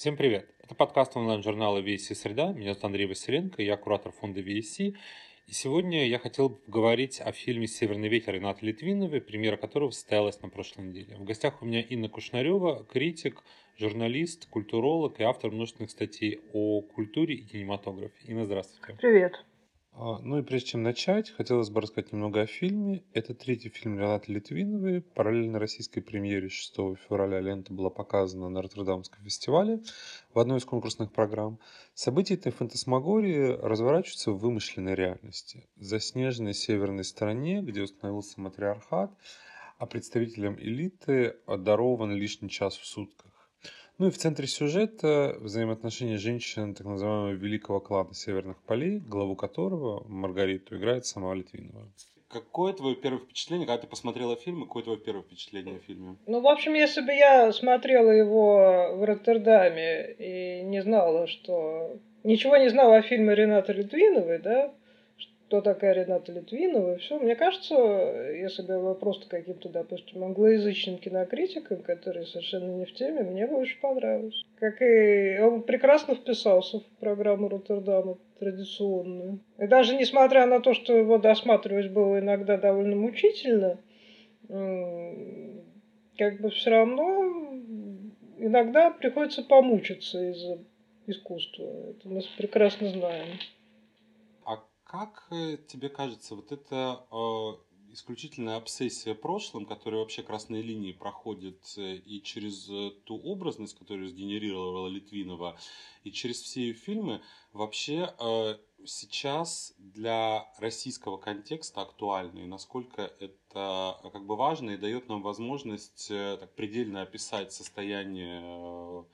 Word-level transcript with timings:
Всем 0.00 0.16
привет! 0.16 0.48
Это 0.64 0.74
подкаст 0.74 1.14
онлайн-журнала 1.14 1.82
VSC 1.82 2.14
«Среда». 2.14 2.54
Меня 2.54 2.72
зовут 2.72 2.84
Андрей 2.84 3.04
Василенко, 3.04 3.60
я 3.60 3.76
куратор 3.76 4.12
фонда 4.12 4.40
VSC. 4.40 4.94
И 5.46 5.52
сегодня 5.52 6.08
я 6.08 6.18
хотел 6.18 6.48
бы 6.48 6.56
поговорить 6.56 7.20
о 7.20 7.32
фильме 7.32 7.66
«Северный 7.66 8.08
ветер» 8.08 8.32
Ренаты 8.32 8.64
Литвиновой, 8.64 9.20
премьера 9.20 9.58
которого 9.58 9.90
состоялась 9.90 10.40
на 10.40 10.48
прошлой 10.48 10.86
неделе. 10.86 11.16
В 11.16 11.24
гостях 11.24 11.60
у 11.60 11.66
меня 11.66 11.82
Инна 11.82 12.08
Кушнарева, 12.08 12.86
критик, 12.90 13.44
журналист, 13.76 14.48
культуролог 14.48 15.20
и 15.20 15.22
автор 15.22 15.50
множественных 15.50 15.90
статей 15.90 16.40
о 16.54 16.80
культуре 16.80 17.34
и 17.34 17.44
кинематографе. 17.44 18.14
Инна, 18.24 18.46
здравствуйте. 18.46 18.96
Привет. 18.98 19.44
А, 20.02 20.18
ну 20.22 20.38
и 20.38 20.42
прежде 20.42 20.68
чем 20.68 20.82
начать, 20.82 21.28
хотелось 21.28 21.68
бы 21.68 21.82
рассказать 21.82 22.10
немного 22.10 22.40
о 22.40 22.46
фильме. 22.46 23.04
Это 23.12 23.34
третий 23.34 23.68
фильм 23.68 23.98
Ренаты 23.98 24.32
Литвиновой. 24.32 25.02
Параллельно 25.02 25.58
российской 25.58 26.00
премьере 26.00 26.48
6 26.48 26.74
февраля 27.06 27.38
лента 27.40 27.74
была 27.74 27.90
показана 27.90 28.48
на 28.48 28.62
Роттердамском 28.62 29.22
фестивале 29.22 29.82
в 30.32 30.38
одной 30.38 30.56
из 30.56 30.64
конкурсных 30.64 31.12
программ. 31.12 31.58
События 31.92 32.32
этой 32.32 32.50
фантасмагории 32.50 33.58
разворачиваются 33.60 34.32
в 34.32 34.38
вымышленной 34.38 34.94
реальности. 34.94 35.68
За 35.76 36.00
снежной 36.00 36.54
северной 36.54 37.04
стороне, 37.04 37.60
где 37.60 37.82
установился 37.82 38.40
матриархат, 38.40 39.12
а 39.76 39.84
представителям 39.84 40.58
элиты 40.58 41.36
дарован 41.46 42.12
лишний 42.12 42.48
час 42.48 42.78
в 42.78 42.86
сутках. 42.86 43.29
Ну 44.00 44.06
и 44.06 44.10
в 44.10 44.16
центре 44.16 44.46
сюжета 44.46 45.36
взаимоотношения 45.40 46.16
женщин 46.16 46.72
так 46.74 46.86
называемого 46.86 47.32
великого 47.32 47.80
клана 47.80 48.14
Северных 48.14 48.56
полей, 48.62 48.98
главу 48.98 49.36
которого, 49.36 50.06
Маргариту, 50.08 50.78
играет 50.78 51.04
сама 51.04 51.34
Литвинова. 51.34 51.86
Какое 52.30 52.72
твое 52.72 52.96
первое 52.96 53.20
впечатление, 53.20 53.66
когда 53.66 53.82
ты 53.82 53.86
посмотрела 53.86 54.36
фильм, 54.36 54.62
и 54.62 54.66
какое 54.66 54.84
твое 54.84 54.98
первое 54.98 55.22
впечатление 55.22 55.76
о 55.76 55.80
фильме? 55.80 56.16
Ну, 56.26 56.40
в 56.40 56.48
общем, 56.48 56.72
если 56.72 57.02
бы 57.02 57.12
я 57.12 57.52
смотрела 57.52 58.10
его 58.10 58.96
в 58.96 59.04
Роттердаме 59.04 60.14
и 60.14 60.62
не 60.62 60.82
знала, 60.82 61.26
что... 61.26 61.98
Ничего 62.24 62.56
не 62.56 62.68
знала 62.68 62.96
о 62.96 63.02
фильме 63.02 63.34
Рената 63.34 63.72
Литвиновой, 63.74 64.38
да, 64.38 64.72
кто 65.50 65.62
такая 65.62 65.94
Рената 65.94 66.30
Литвинова 66.30 66.94
и 66.94 66.98
все. 66.98 67.18
Мне 67.18 67.34
кажется, 67.34 67.74
если 67.74 68.62
бы 68.62 68.72
я 68.72 68.78
была 68.78 68.94
просто 68.94 69.28
каким-то, 69.28 69.68
допустим, 69.68 70.22
англоязычным 70.22 70.98
кинокритиком, 70.98 71.82
который 71.82 72.24
совершенно 72.24 72.70
не 72.70 72.84
в 72.84 72.94
теме, 72.94 73.24
мне 73.24 73.48
бы 73.48 73.56
очень 73.56 73.80
понравилось. 73.80 74.44
Как 74.60 74.80
и 74.80 75.40
он 75.40 75.64
прекрасно 75.64 76.14
вписался 76.14 76.78
в 76.78 76.84
программу 77.00 77.48
Роттердама 77.48 78.16
традиционную. 78.38 79.40
И 79.58 79.66
даже 79.66 79.96
несмотря 79.96 80.46
на 80.46 80.60
то, 80.60 80.72
что 80.72 80.96
его 80.96 81.18
досматривать 81.18 81.90
было 81.90 82.20
иногда 82.20 82.56
довольно 82.56 82.94
мучительно, 82.94 83.80
как 86.16 86.40
бы 86.40 86.50
все 86.50 86.70
равно 86.70 87.58
иногда 88.38 88.90
приходится 88.92 89.42
помучиться 89.42 90.30
из-за 90.30 90.58
искусства. 91.08 91.64
Это 91.90 92.08
мы 92.08 92.22
прекрасно 92.38 92.88
знаем. 92.90 93.26
Как 94.90 95.28
э, 95.30 95.56
тебе 95.68 95.88
кажется, 95.88 96.34
вот 96.34 96.50
эта 96.50 97.06
э, 97.12 97.92
исключительная 97.92 98.56
обсессия 98.56 99.14
прошлым, 99.14 99.64
которая 99.64 100.00
вообще 100.00 100.24
красной 100.24 100.62
линии 100.62 100.90
проходит 100.90 101.62
э, 101.76 101.94
и 101.94 102.20
через 102.20 102.64
ту 103.04 103.16
образность, 103.22 103.78
которую 103.78 104.08
сгенерировала 104.08 104.88
Литвинова, 104.88 105.56
и 106.02 106.10
через 106.10 106.42
все 106.42 106.62
ее 106.62 106.72
фильмы, 106.72 107.22
вообще 107.52 108.12
сейчас 108.84 109.74
для 109.78 110.52
российского 110.58 111.18
контекста 111.18 111.82
актуальна, 111.82 112.40
и 112.40 112.46
насколько 112.46 113.02
это 113.20 113.96
как 114.02 114.26
бы 114.26 114.34
важно 114.34 114.70
и 114.70 114.76
дает 114.76 115.08
нам 115.08 115.22
возможность 115.22 116.08
так 116.08 116.52
предельно 116.56 117.02
описать 117.02 117.52
состояние 117.52 119.06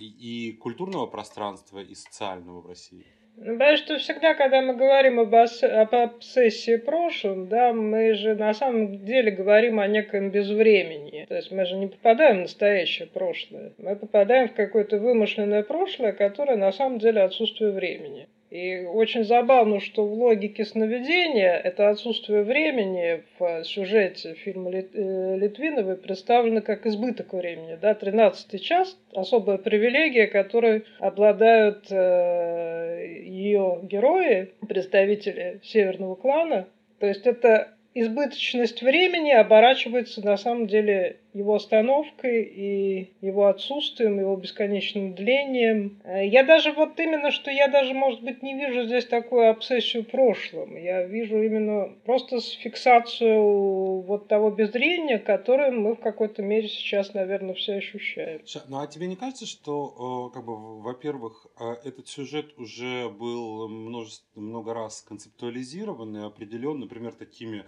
и 0.00 0.58
культурного 0.60 1.06
пространства, 1.06 1.80
и 1.80 1.94
социального 1.94 2.62
в 2.62 2.66
России? 2.66 3.17
Ну, 3.40 3.52
потому 3.56 3.76
что 3.76 3.98
всегда, 3.98 4.34
когда 4.34 4.60
мы 4.62 4.74
говорим 4.74 5.20
об, 5.20 5.32
ос- 5.32 5.62
об 5.62 5.94
обсессии 5.94 6.76
прошлым, 6.76 7.48
да, 7.48 7.72
мы 7.72 8.14
же 8.14 8.34
на 8.34 8.52
самом 8.52 9.04
деле 9.04 9.30
говорим 9.30 9.78
о 9.78 9.86
неком 9.86 10.30
безвремени. 10.30 11.24
То 11.28 11.36
есть 11.36 11.52
мы 11.52 11.64
же 11.64 11.76
не 11.76 11.86
попадаем 11.86 12.38
в 12.38 12.42
настоящее 12.42 13.06
прошлое. 13.06 13.72
Мы 13.78 13.94
попадаем 13.94 14.48
в 14.48 14.54
какое-то 14.54 14.98
вымышленное 14.98 15.62
прошлое, 15.62 16.12
которое 16.12 16.56
на 16.56 16.72
самом 16.72 16.98
деле 16.98 17.22
отсутствие 17.22 17.70
времени. 17.70 18.26
И 18.50 18.86
очень 18.86 19.24
забавно, 19.24 19.78
что 19.78 20.06
в 20.06 20.12
логике 20.14 20.64
сновидения 20.64 21.54
это 21.54 21.90
отсутствие 21.90 22.42
времени 22.42 23.22
в 23.38 23.64
сюжете 23.64 24.34
фильма 24.34 24.70
э, 24.70 25.36
Литвиновой 25.36 25.96
представлено 25.96 26.62
как 26.62 26.86
избыток 26.86 27.34
времени. 27.34 27.78
Да? 27.80 27.94
13 27.94 28.62
час– 28.62 28.96
особая 29.12 29.58
привилегия, 29.58 30.26
которой 30.28 30.84
обладают 30.98 31.88
э, 31.90 33.06
ее 33.22 33.80
герои, 33.82 34.50
представители 34.66 35.60
северного 35.62 36.14
клана. 36.14 36.66
То 37.00 37.06
есть 37.06 37.26
это 37.26 37.74
избыточность 37.94 38.82
времени 38.82 39.30
оборачивается 39.30 40.24
на 40.24 40.38
самом 40.38 40.68
деле 40.68 41.16
его 41.38 41.54
остановкой 41.54 42.42
и 42.42 43.12
его 43.20 43.46
отсутствием, 43.46 44.18
его 44.18 44.36
бесконечным 44.36 45.14
длением. 45.14 46.00
Э, 46.04 46.26
я 46.26 46.42
даже 46.42 46.72
вот 46.72 46.98
именно, 46.98 47.30
что 47.30 47.50
я 47.50 47.68
даже, 47.68 47.94
может 47.94 48.22
быть, 48.22 48.42
не 48.42 48.54
вижу 48.54 48.84
здесь 48.86 49.06
такую 49.06 49.50
обсессию 49.50 50.04
прошлым. 50.04 50.76
Я 50.76 51.04
вижу 51.04 51.40
именно 51.42 51.94
просто 52.04 52.40
фиксацию 52.40 54.00
вот 54.02 54.28
того 54.28 54.50
беззрения, 54.50 55.18
которое 55.18 55.70
мы 55.70 55.94
в 55.94 56.00
какой-то 56.00 56.42
мере 56.42 56.68
сейчас, 56.68 57.14
наверное, 57.14 57.54
все 57.54 57.74
ощущаем. 57.74 58.42
Ну 58.68 58.80
а 58.80 58.86
тебе 58.86 59.06
не 59.06 59.16
кажется, 59.16 59.46
что, 59.46 60.30
э, 60.30 60.34
как 60.34 60.44
бы, 60.44 60.80
во-первых, 60.80 61.46
э, 61.60 61.74
этот 61.84 62.08
сюжет 62.08 62.58
уже 62.58 63.08
был 63.08 63.68
множество, 63.68 64.40
много 64.40 64.74
раз 64.74 65.02
концептуализирован 65.02 66.16
и 66.16 66.26
определен, 66.26 66.80
например, 66.80 67.12
такими 67.12 67.64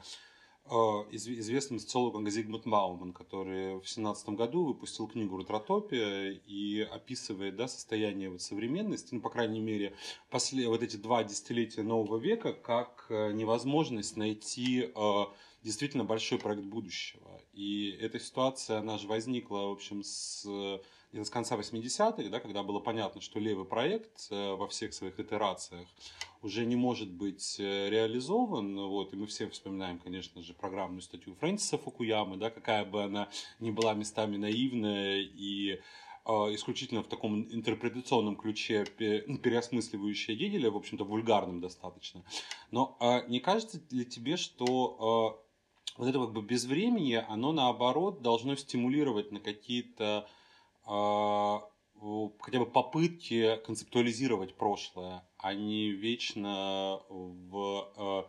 известным 1.10 1.80
социологом 1.80 2.28
Зигмунд 2.30 2.64
Мауман, 2.64 3.12
который 3.12 3.80
в 3.80 3.88
семнадцатом 3.88 4.36
году 4.36 4.64
выпустил 4.64 5.08
книгу 5.08 5.36
«Рутропия» 5.36 6.30
и 6.46 6.80
описывает 6.80 7.56
да, 7.56 7.66
состояние 7.66 8.30
вот 8.30 8.40
современности, 8.40 9.14
ну, 9.14 9.20
по 9.20 9.30
крайней 9.30 9.60
мере, 9.60 9.94
после, 10.30 10.68
вот 10.68 10.82
эти 10.82 10.96
два 10.96 11.24
десятилетия 11.24 11.82
нового 11.82 12.18
века, 12.18 12.52
как 12.52 13.06
э, 13.08 13.32
невозможность 13.32 14.16
найти 14.16 14.92
э, 14.94 15.24
действительно 15.64 16.04
большой 16.04 16.38
проект 16.38 16.62
будущего. 16.62 17.40
И 17.52 17.90
эта 18.00 18.20
ситуация, 18.20 18.78
она 18.78 18.98
же 18.98 19.08
возникла, 19.08 19.66
в 19.68 19.72
общем, 19.72 20.02
с 20.02 20.46
где-то 21.12 21.26
с 21.26 21.30
конца 21.30 21.56
80-х, 21.56 22.28
да, 22.28 22.40
когда 22.40 22.62
было 22.62 22.78
понятно, 22.78 23.20
что 23.20 23.40
левый 23.40 23.64
проект 23.64 24.28
э, 24.30 24.54
во 24.54 24.68
всех 24.68 24.94
своих 24.94 25.18
итерациях 25.18 25.88
уже 26.42 26.64
не 26.64 26.76
может 26.76 27.10
быть 27.10 27.56
э, 27.58 27.90
реализован. 27.90 28.76
Вот, 28.76 29.12
и 29.12 29.16
мы 29.16 29.26
все 29.26 29.48
вспоминаем, 29.48 29.98
конечно 29.98 30.42
же, 30.42 30.54
программную 30.54 31.02
статью 31.02 31.34
Фрэнсиса 31.40 31.78
Фукуямы, 31.78 32.36
да, 32.36 32.50
какая 32.50 32.84
бы 32.84 33.02
она 33.02 33.28
ни 33.58 33.70
была 33.70 33.94
местами 33.94 34.36
наивная 34.36 35.18
и 35.18 35.80
э, 36.26 36.32
исключительно 36.54 37.02
в 37.02 37.08
таком 37.08 37.42
интерпретационном 37.42 38.36
ключе 38.36 38.84
переосмысливающая 38.84 40.36
Гегеля, 40.36 40.70
в 40.70 40.76
общем-то, 40.76 41.04
вульгарным 41.04 41.60
достаточно. 41.60 42.22
Но 42.70 42.96
не 43.26 43.40
кажется 43.40 43.80
ли 43.90 44.04
тебе, 44.04 44.36
что 44.36 45.42
вот 45.96 46.08
это 46.08 46.18
как 46.20 46.32
бы 46.32 46.42
безвременье, 46.42 47.20
оно 47.28 47.52
наоборот 47.52 48.22
должно 48.22 48.54
стимулировать 48.54 49.32
на 49.32 49.40
какие-то 49.40 50.28
хотя 50.84 52.58
бы 52.58 52.66
попытки 52.66 53.56
концептуализировать 53.64 54.54
прошлое, 54.54 55.22
а 55.38 55.54
не 55.54 55.90
вечно 55.90 57.00
в 57.08 57.92
а, 57.96 58.26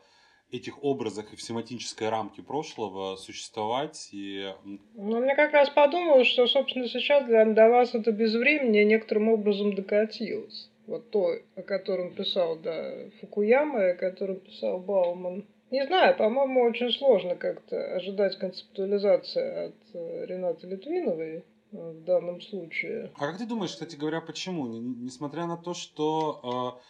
этих 0.52 0.84
образах 0.84 1.34
и 1.34 1.36
в 1.36 1.42
семантической 1.42 2.10
рамке 2.10 2.42
прошлого 2.42 3.16
существовать. 3.16 4.10
И... 4.12 4.54
Ну, 4.96 5.22
мне 5.22 5.36
как 5.36 5.54
раз 5.54 5.70
подумалось, 5.70 6.28
что, 6.28 6.48
собственно, 6.48 6.88
сейчас 6.88 7.26
для, 7.26 7.46
для 7.46 7.70
вас 7.70 7.96
это 7.96 8.12
безвременье 8.12 8.86
некоторым 8.86 9.30
образом 9.30 9.74
докатилось. 9.74 10.70
Вот 10.88 11.10
то, 11.12 11.36
о 11.56 11.62
котором 11.62 12.14
писал 12.14 12.58
да, 12.58 12.94
Фукуяма, 13.22 13.80
и 13.82 13.92
о 13.92 13.96
котором 13.96 14.38
писал 14.38 14.80
Бауман. 14.80 15.46
Не 15.70 15.86
знаю, 15.86 16.18
по-моему, 16.18 16.64
очень 16.64 16.92
сложно 16.92 17.36
как-то 17.36 17.96
ожидать 17.96 18.38
концептуализации 18.38 19.68
от 19.68 19.76
э, 19.94 20.26
Ренаты 20.26 20.68
Литвиновой 20.68 21.46
в 21.72 22.04
данном 22.04 22.42
случае. 22.42 23.12
А 23.16 23.28
как 23.28 23.38
ты 23.38 23.46
думаешь, 23.46 23.72
кстати 23.72 23.96
говоря, 23.96 24.22
почему? 24.22 24.68
Несмотря 24.68 25.46
на 25.46 25.58
то, 25.58 25.74
что 25.74 26.82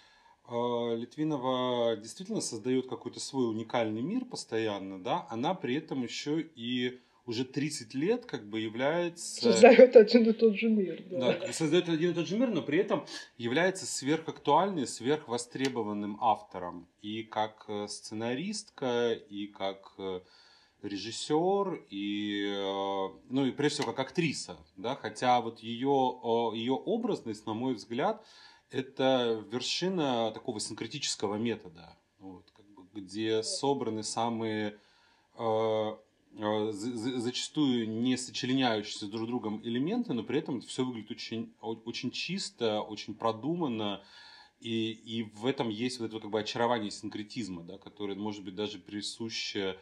э, 0.49 0.53
э, 0.53 0.95
Литвинова 0.97 1.97
действительно 1.97 2.41
создает 2.41 2.87
какой-то 2.87 3.19
свой 3.19 3.49
уникальный 3.49 4.01
мир 4.01 4.25
постоянно, 4.25 5.01
да, 5.01 5.27
она 5.29 5.53
при 5.53 5.75
этом 5.75 6.03
еще 6.03 6.41
и 6.55 6.99
уже 7.25 7.45
30 7.45 7.93
лет 7.93 8.25
как 8.25 8.47
бы 8.47 8.59
является... 8.59 9.41
Создает 9.41 9.95
один 9.95 10.27
и 10.27 10.33
тот 10.33 10.55
же 10.55 10.69
мир. 10.69 11.03
Да. 11.11 11.37
да, 11.37 11.53
создает 11.53 11.87
один 11.87 12.11
и 12.11 12.13
тот 12.13 12.27
же 12.27 12.37
мир, 12.37 12.49
но 12.49 12.63
при 12.63 12.79
этом 12.79 13.05
является 13.37 13.85
сверхактуальным, 13.85 14.87
сверхвостребованным 14.87 16.17
автором. 16.19 16.87
И 17.01 17.23
как 17.23 17.65
э, 17.67 17.87
сценаристка, 17.87 19.13
и 19.13 19.47
как 19.47 19.93
режиссер 20.83 21.85
и, 21.89 22.45
э, 22.47 23.09
ну 23.29 23.45
и 23.45 23.51
прежде 23.51 23.81
всего 23.81 23.93
как 23.93 24.07
актриса, 24.07 24.57
да, 24.77 24.95
хотя 24.95 25.41
вот 25.41 25.59
ее, 25.59 26.19
ее 26.53 26.73
образность, 26.73 27.45
на 27.45 27.53
мой 27.53 27.73
взгляд, 27.75 28.25
это 28.71 29.43
вершина 29.51 30.31
такого 30.31 30.59
синкретического 30.59 31.35
метода, 31.35 31.97
вот, 32.19 32.49
как 32.51 32.65
бы, 32.73 32.83
где 32.93 33.43
собраны 33.43 34.03
самые 34.03 34.79
э, 35.37 35.97
э, 36.37 36.71
зачастую 36.71 37.89
не 37.89 38.17
сочленяющиеся 38.17 39.07
друг 39.07 39.25
с 39.25 39.27
другом 39.27 39.61
элементы, 39.63 40.13
но 40.13 40.23
при 40.23 40.39
этом 40.39 40.61
все 40.61 40.85
выглядит 40.85 41.11
очень, 41.11 41.53
очень 41.59 42.11
чисто, 42.11 42.81
очень 42.81 43.13
продуманно, 43.13 44.03
и, 44.61 44.91
и 44.91 45.23
в 45.23 45.45
этом 45.45 45.69
есть 45.69 45.99
вот 45.99 46.11
это 46.11 46.19
как 46.19 46.29
бы 46.29 46.39
очарование 46.39 46.91
синкретизма, 46.91 47.63
да, 47.63 47.77
которое 47.77 48.15
может 48.15 48.43
быть 48.43 48.55
даже 48.55 48.77
присуще 48.77 49.77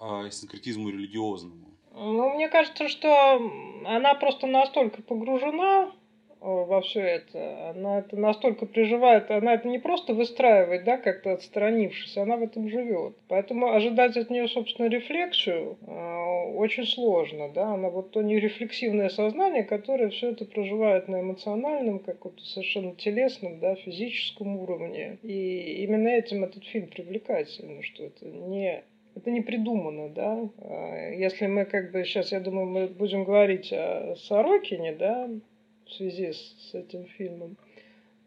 э, 0.00 0.30
синкретизму 0.30 0.90
религиозному? 0.90 1.66
Ну, 1.92 2.34
мне 2.34 2.48
кажется, 2.48 2.88
что 2.88 3.40
она 3.84 4.14
просто 4.14 4.46
настолько 4.46 5.02
погружена 5.02 5.92
во 6.40 6.80
все 6.80 7.00
это. 7.00 7.70
Она 7.70 7.98
это 7.98 8.16
настолько 8.16 8.66
приживает, 8.66 9.30
она 9.30 9.54
это 9.54 9.68
не 9.68 9.78
просто 9.78 10.14
выстраивает, 10.14 10.84
да, 10.84 10.96
как-то 10.96 11.32
отстранившись, 11.32 12.16
она 12.16 12.36
в 12.36 12.42
этом 12.42 12.68
живет. 12.68 13.14
Поэтому 13.28 13.72
ожидать 13.72 14.16
от 14.16 14.30
нее, 14.30 14.48
собственно, 14.48 14.88
рефлексию 14.88 15.76
э, 15.86 16.54
очень 16.56 16.86
сложно, 16.86 17.50
да. 17.50 17.74
Она 17.74 17.90
вот 17.90 18.12
то 18.12 18.22
нерефлексивное 18.22 19.10
сознание, 19.10 19.64
которое 19.64 20.08
все 20.08 20.30
это 20.30 20.46
проживает 20.46 21.08
на 21.08 21.20
эмоциональном, 21.20 21.98
каком-то 21.98 22.42
совершенно 22.42 22.94
телесном, 22.94 23.60
да, 23.60 23.74
физическом 23.74 24.56
уровне. 24.56 25.18
И 25.22 25.82
именно 25.84 26.08
этим 26.08 26.44
этот 26.44 26.64
фильм 26.64 26.88
привлекательный, 26.88 27.82
что 27.82 28.04
это 28.04 28.24
не 28.24 28.82
это 29.14 29.30
не 29.30 29.40
придумано, 29.40 30.08
да. 30.10 30.48
А, 30.58 31.10
если 31.10 31.46
мы 31.46 31.64
как 31.64 31.92
бы 31.92 32.04
сейчас, 32.04 32.32
я 32.32 32.40
думаю, 32.40 32.66
мы 32.66 32.86
будем 32.88 33.24
говорить 33.24 33.72
о 33.72 34.14
Сорокине, 34.16 34.92
да, 34.92 35.28
в 35.86 35.92
связи 35.92 36.32
с, 36.32 36.70
с 36.70 36.74
этим 36.74 37.06
фильмом. 37.06 37.56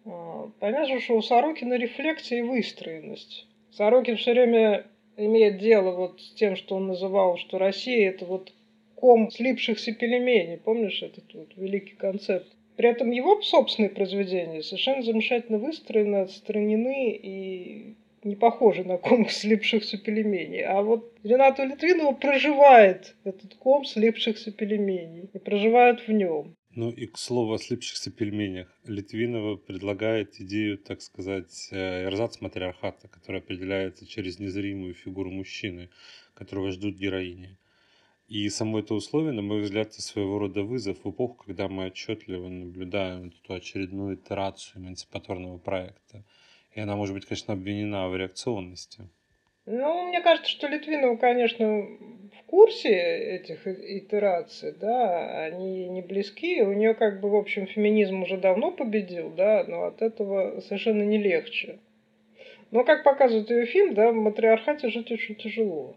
А, 0.06 0.50
понятно, 0.60 1.00
что 1.00 1.18
у 1.18 1.22
Сорокина 1.22 1.76
рефлексия 1.76 2.40
и 2.40 2.42
выстроенность. 2.42 3.48
Сорокин 3.72 4.18
все 4.18 4.32
время 4.32 4.86
имеет 5.18 5.60
дело 5.60 5.96
вот 5.96 6.22
с 6.22 6.34
тем, 6.34 6.56
что 6.56 6.76
он 6.76 6.88
называл, 6.88 7.38
что 7.38 7.58
Россия 7.58 8.10
это 8.10 8.26
вот 8.26 8.52
ком 8.96 9.32
слипшихся 9.32 9.94
пельменей. 9.94 10.58
Помнишь 10.58 11.02
этот 11.02 11.34
вот 11.34 11.56
великий 11.56 11.96
концепт? 11.96 12.48
При 12.76 12.90
этом 12.90 13.12
его 13.12 13.42
собственные 13.42 13.90
произведения 13.90 14.64
совершенно 14.64 15.04
замечательно 15.04 15.60
выстроены, 15.60 16.18
отстранены 16.18 17.12
и 17.12 17.96
не 18.26 18.36
похожи 18.36 18.84
на 18.84 18.98
ком 18.98 19.30
слипшихся 19.30 19.98
пельменей. 19.98 20.64
А 20.64 20.82
вот 20.82 21.14
Рената 21.24 21.64
Литвинова 21.64 22.14
проживает 22.14 23.16
этот 23.24 23.56
ком 23.56 23.86
слипшихся 23.86 24.52
пельменей 24.52 25.30
и 25.34 25.40
проживает 25.40 26.08
в 26.08 26.12
нем. 26.12 26.56
Ну 26.76 26.90
и 26.90 27.06
к 27.06 27.20
слову 27.20 27.54
о 27.54 27.60
слипшихся 27.60 28.10
пельменях. 28.10 28.68
Литвинова 28.86 29.58
предлагает 29.58 30.40
идею, 30.42 30.80
так 30.80 31.02
сказать, 31.02 31.70
э, 31.72 32.06
эрзац 32.06 32.42
матриархата, 32.42 33.08
который 33.08 33.42
определяется 33.42 34.08
через 34.08 34.40
незримую 34.40 34.96
фигуру 34.96 35.30
мужчины, 35.30 35.90
которого 36.34 36.72
ждут 36.72 36.96
героини. 36.96 37.58
И 38.28 38.50
само 38.50 38.80
это 38.80 38.96
условие, 38.96 39.34
на 39.34 39.44
мой 39.44 39.62
взгляд, 39.62 39.90
это 39.90 40.02
своего 40.02 40.40
рода 40.40 40.64
вызов 40.64 41.04
в 41.04 41.10
эпоху, 41.12 41.44
когда 41.46 41.68
мы 41.68 41.86
отчетливо 41.88 42.48
наблюдаем 42.48 43.28
эту 43.28 43.54
очередную 43.54 44.16
итерацию 44.16 44.82
эмансипаторного 44.82 45.60
проекта. 45.60 46.26
И 46.76 46.82
она 46.82 46.96
может 46.96 47.14
быть, 47.14 47.26
конечно, 47.26 47.54
обвинена 47.54 48.08
в 48.10 48.16
реакционности. 48.16 49.08
Ну, 49.66 50.08
мне 50.08 50.22
кажется, 50.22 50.52
что 50.52 50.68
Литвинова, 50.68 51.16
конечно, 51.16 51.66
в 51.66 52.44
курсе 52.48 52.90
этих 52.90 53.66
итераций, 53.66 54.74
да, 54.74 55.46
они 55.46 55.88
не 55.88 56.02
близки. 56.02 56.62
У 56.62 56.74
нее 56.74 56.94
как 56.96 57.22
бы, 57.22 57.30
в 57.30 57.36
общем, 57.36 57.68
феминизм 57.68 58.24
уже 58.24 58.38
давно 58.38 58.72
победил, 58.72 59.30
да, 59.30 59.64
но 59.68 59.86
от 59.86 60.02
этого 60.02 60.60
совершенно 60.62 61.04
не 61.04 61.18
легче. 61.18 61.80
Но, 62.72 62.84
как 62.84 63.04
показывает 63.04 63.50
ее 63.52 63.66
фильм, 63.66 63.94
да, 63.94 64.12
в 64.12 64.16
матриархате 64.16 64.90
жить 64.90 65.12
очень 65.12 65.36
тяжело. 65.36 65.96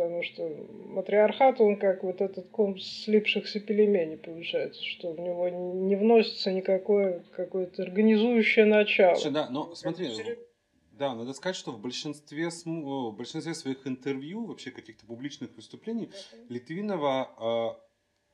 Потому 0.00 0.22
что 0.22 0.48
матриархат, 0.86 1.60
он 1.60 1.76
как 1.76 2.02
вот 2.04 2.22
этот 2.22 2.48
ком 2.48 2.78
слипшихся 2.78 3.60
пельменей 3.60 4.16
получается, 4.16 4.82
что 4.82 5.12
в 5.12 5.20
него 5.20 5.46
не 5.50 5.94
вносится 5.94 6.50
никакое 6.50 7.22
какое-то 7.36 7.82
организующее 7.82 8.64
начало. 8.64 9.16
Слушай, 9.16 9.32
да, 9.32 9.50
но 9.50 9.74
смотри, 9.74 10.08
да, 10.92 11.14
надо 11.14 11.34
сказать, 11.34 11.54
что 11.54 11.72
в 11.72 11.78
большинстве, 11.78 12.48
в 12.48 13.10
большинстве 13.10 13.52
своих 13.52 13.86
интервью, 13.86 14.46
вообще 14.46 14.70
каких-то 14.70 15.04
публичных 15.04 15.54
выступлений, 15.54 16.08
Литвинова 16.48 17.76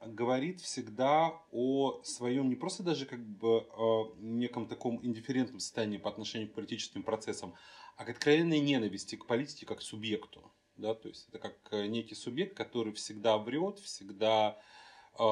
э, 0.00 0.06
говорит 0.06 0.60
всегда 0.60 1.32
о 1.50 2.00
своем 2.04 2.48
не 2.48 2.54
просто 2.54 2.84
даже 2.84 3.06
как 3.06 3.26
бы 3.26 3.66
э, 3.66 4.20
неком 4.20 4.68
таком 4.68 5.04
индифферентном 5.04 5.58
состоянии 5.58 5.98
по 5.98 6.10
отношению 6.10 6.48
к 6.48 6.54
политическим 6.54 7.02
процессам, 7.02 7.56
а 7.96 8.04
к 8.04 8.10
откровенной 8.10 8.60
ненависти 8.60 9.16
к 9.16 9.26
политике 9.26 9.66
как 9.66 9.82
субъекту. 9.82 10.52
Да? 10.76 10.94
То 10.94 11.08
есть 11.08 11.28
это 11.28 11.38
как 11.38 11.54
э, 11.70 11.86
некий 11.86 12.14
субъект, 12.14 12.56
который 12.56 12.92
всегда 12.92 13.38
врет, 13.38 13.78
всегда 13.78 14.58
э, 15.18 15.22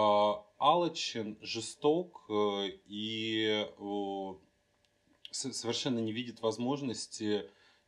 алчен, 0.59 1.37
жесток 1.41 2.25
э, 2.29 2.71
и 2.87 3.67
э, 3.79 4.35
совершенно 5.31 5.99
не 5.99 6.13
видит 6.13 6.41
возможности 6.41 7.45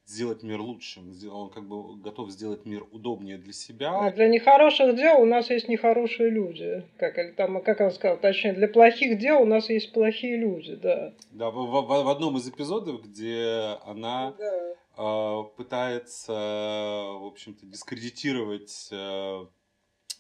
сделать 0.07 0.43
мир 0.43 0.61
лучшим. 0.61 1.13
Он 1.33 1.51
как 1.51 1.67
бы 1.67 1.97
готов 1.97 2.31
сделать 2.31 2.65
мир 2.65 2.85
удобнее 2.93 3.39
для 3.39 3.53
себя. 3.53 4.07
А 4.07 4.13
для 4.13 4.29
нехороших 4.29 4.95
дел 4.95 5.21
у 5.21 5.25
нас 5.25 5.51
есть 5.51 5.69
нехорошие 5.69 6.31
люди. 6.31 6.85
Как, 6.97 7.19
или 7.19 7.33
там, 7.33 7.61
как 7.63 7.81
он 7.81 7.91
сказал, 7.91 8.17
точнее, 8.17 8.53
для 8.53 8.69
плохих 8.69 9.19
дел 9.19 9.43
у 9.43 9.47
нас 9.47 9.69
есть 9.69 9.93
плохие 9.93 10.37
люди, 10.37 10.77
да. 10.77 11.13
Да, 11.33 11.51
в, 11.51 11.57
в, 11.57 12.05
в 12.05 12.09
одном 12.09 12.37
из 12.37 12.49
эпизодов, 12.49 13.03
где 13.03 13.77
она 13.85 14.33
да. 14.39 14.75
Э, 14.97 15.43
пытается, 15.57 16.33
в 16.33 17.27
общем-то, 17.27 17.67
дискредитировать 17.67 18.89
э, 18.91 19.47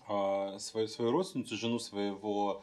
э, 0.08 0.58
свою, 0.58 0.88
свою 0.88 1.11
родственницу, 1.12 1.56
жену 1.56 1.78
своего 1.78 2.62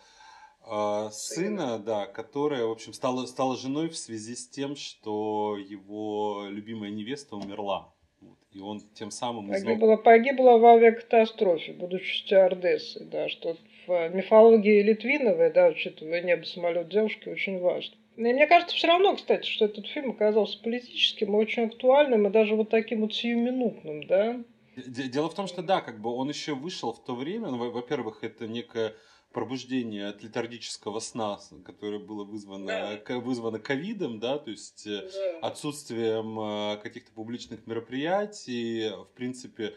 сына, 1.12 1.78
да, 1.78 2.06
которая, 2.06 2.64
в 2.64 2.72
общем, 2.72 2.94
стала, 2.94 3.26
стала 3.26 3.58
женой 3.58 3.90
в 3.90 3.98
связи 3.98 4.34
с 4.34 4.48
тем, 4.48 4.78
что 4.78 5.58
его 5.58 6.46
любимая 6.48 6.90
невеста 6.90 7.36
умерла. 7.36 7.94
Вот, 8.22 8.38
и 8.54 8.62
он 8.62 8.80
тем 8.94 9.12
самым 9.12 9.50
узнал... 9.50 9.62
Погибла, 9.62 9.98
погибла 9.98 10.58
в 10.60 10.66
авиакатастрофе, 10.66 11.74
будучи 11.74 12.20
стюардессой, 12.20 13.08
да, 13.08 13.28
что 13.28 13.58
в 13.88 14.10
мифологии 14.10 14.82
Литвиновой, 14.82 15.52
да, 15.52 15.68
учитывая 15.68 16.22
небо, 16.22 16.44
самолет 16.46 16.88
девушки, 16.88 17.28
очень 17.28 17.60
важно. 17.60 17.98
И 18.16 18.22
мне 18.22 18.46
кажется, 18.48 18.76
все 18.76 18.88
равно, 18.88 19.16
кстати, 19.16 19.48
что 19.48 19.66
этот 19.66 19.88
фильм 19.88 20.12
оказался 20.12 20.62
политическим 20.62 21.36
и 21.36 21.40
очень 21.40 21.66
актуальным, 21.66 22.28
и 22.28 22.32
даже 22.32 22.56
вот 22.56 22.70
таким 22.70 23.02
вот 23.02 23.14
сиюминутным, 23.14 24.06
да. 24.06 24.44
Дело 24.76 25.30
в 25.30 25.36
том, 25.36 25.48
что 25.48 25.62
да, 25.62 25.82
как 25.82 26.00
бы 26.00 26.12
он 26.12 26.30
еще 26.30 26.54
вышел 26.54 26.94
в 26.94 27.04
то 27.04 27.16
время, 27.16 27.50
ну, 27.50 27.72
во-первых, 27.72 28.24
это 28.24 28.48
некая 28.48 28.94
пробуждение 29.32 30.08
от 30.08 30.24
летаргического 30.24 31.00
сна, 31.00 31.40
которое 31.66 32.00
было 32.00 32.24
вызвано, 32.24 33.02
да. 33.08 33.20
вызвано 33.20 33.60
ковидом, 33.60 34.20
да, 34.20 34.38
то 34.38 34.52
есть 34.52 34.86
э, 34.86 35.10
да. 35.12 35.48
отсутствием 35.48 36.40
э, 36.40 36.78
каких-то 36.78 37.12
публичных 37.12 37.66
мероприятий, 37.66 38.92
в 38.92 39.10
принципе, 39.16 39.74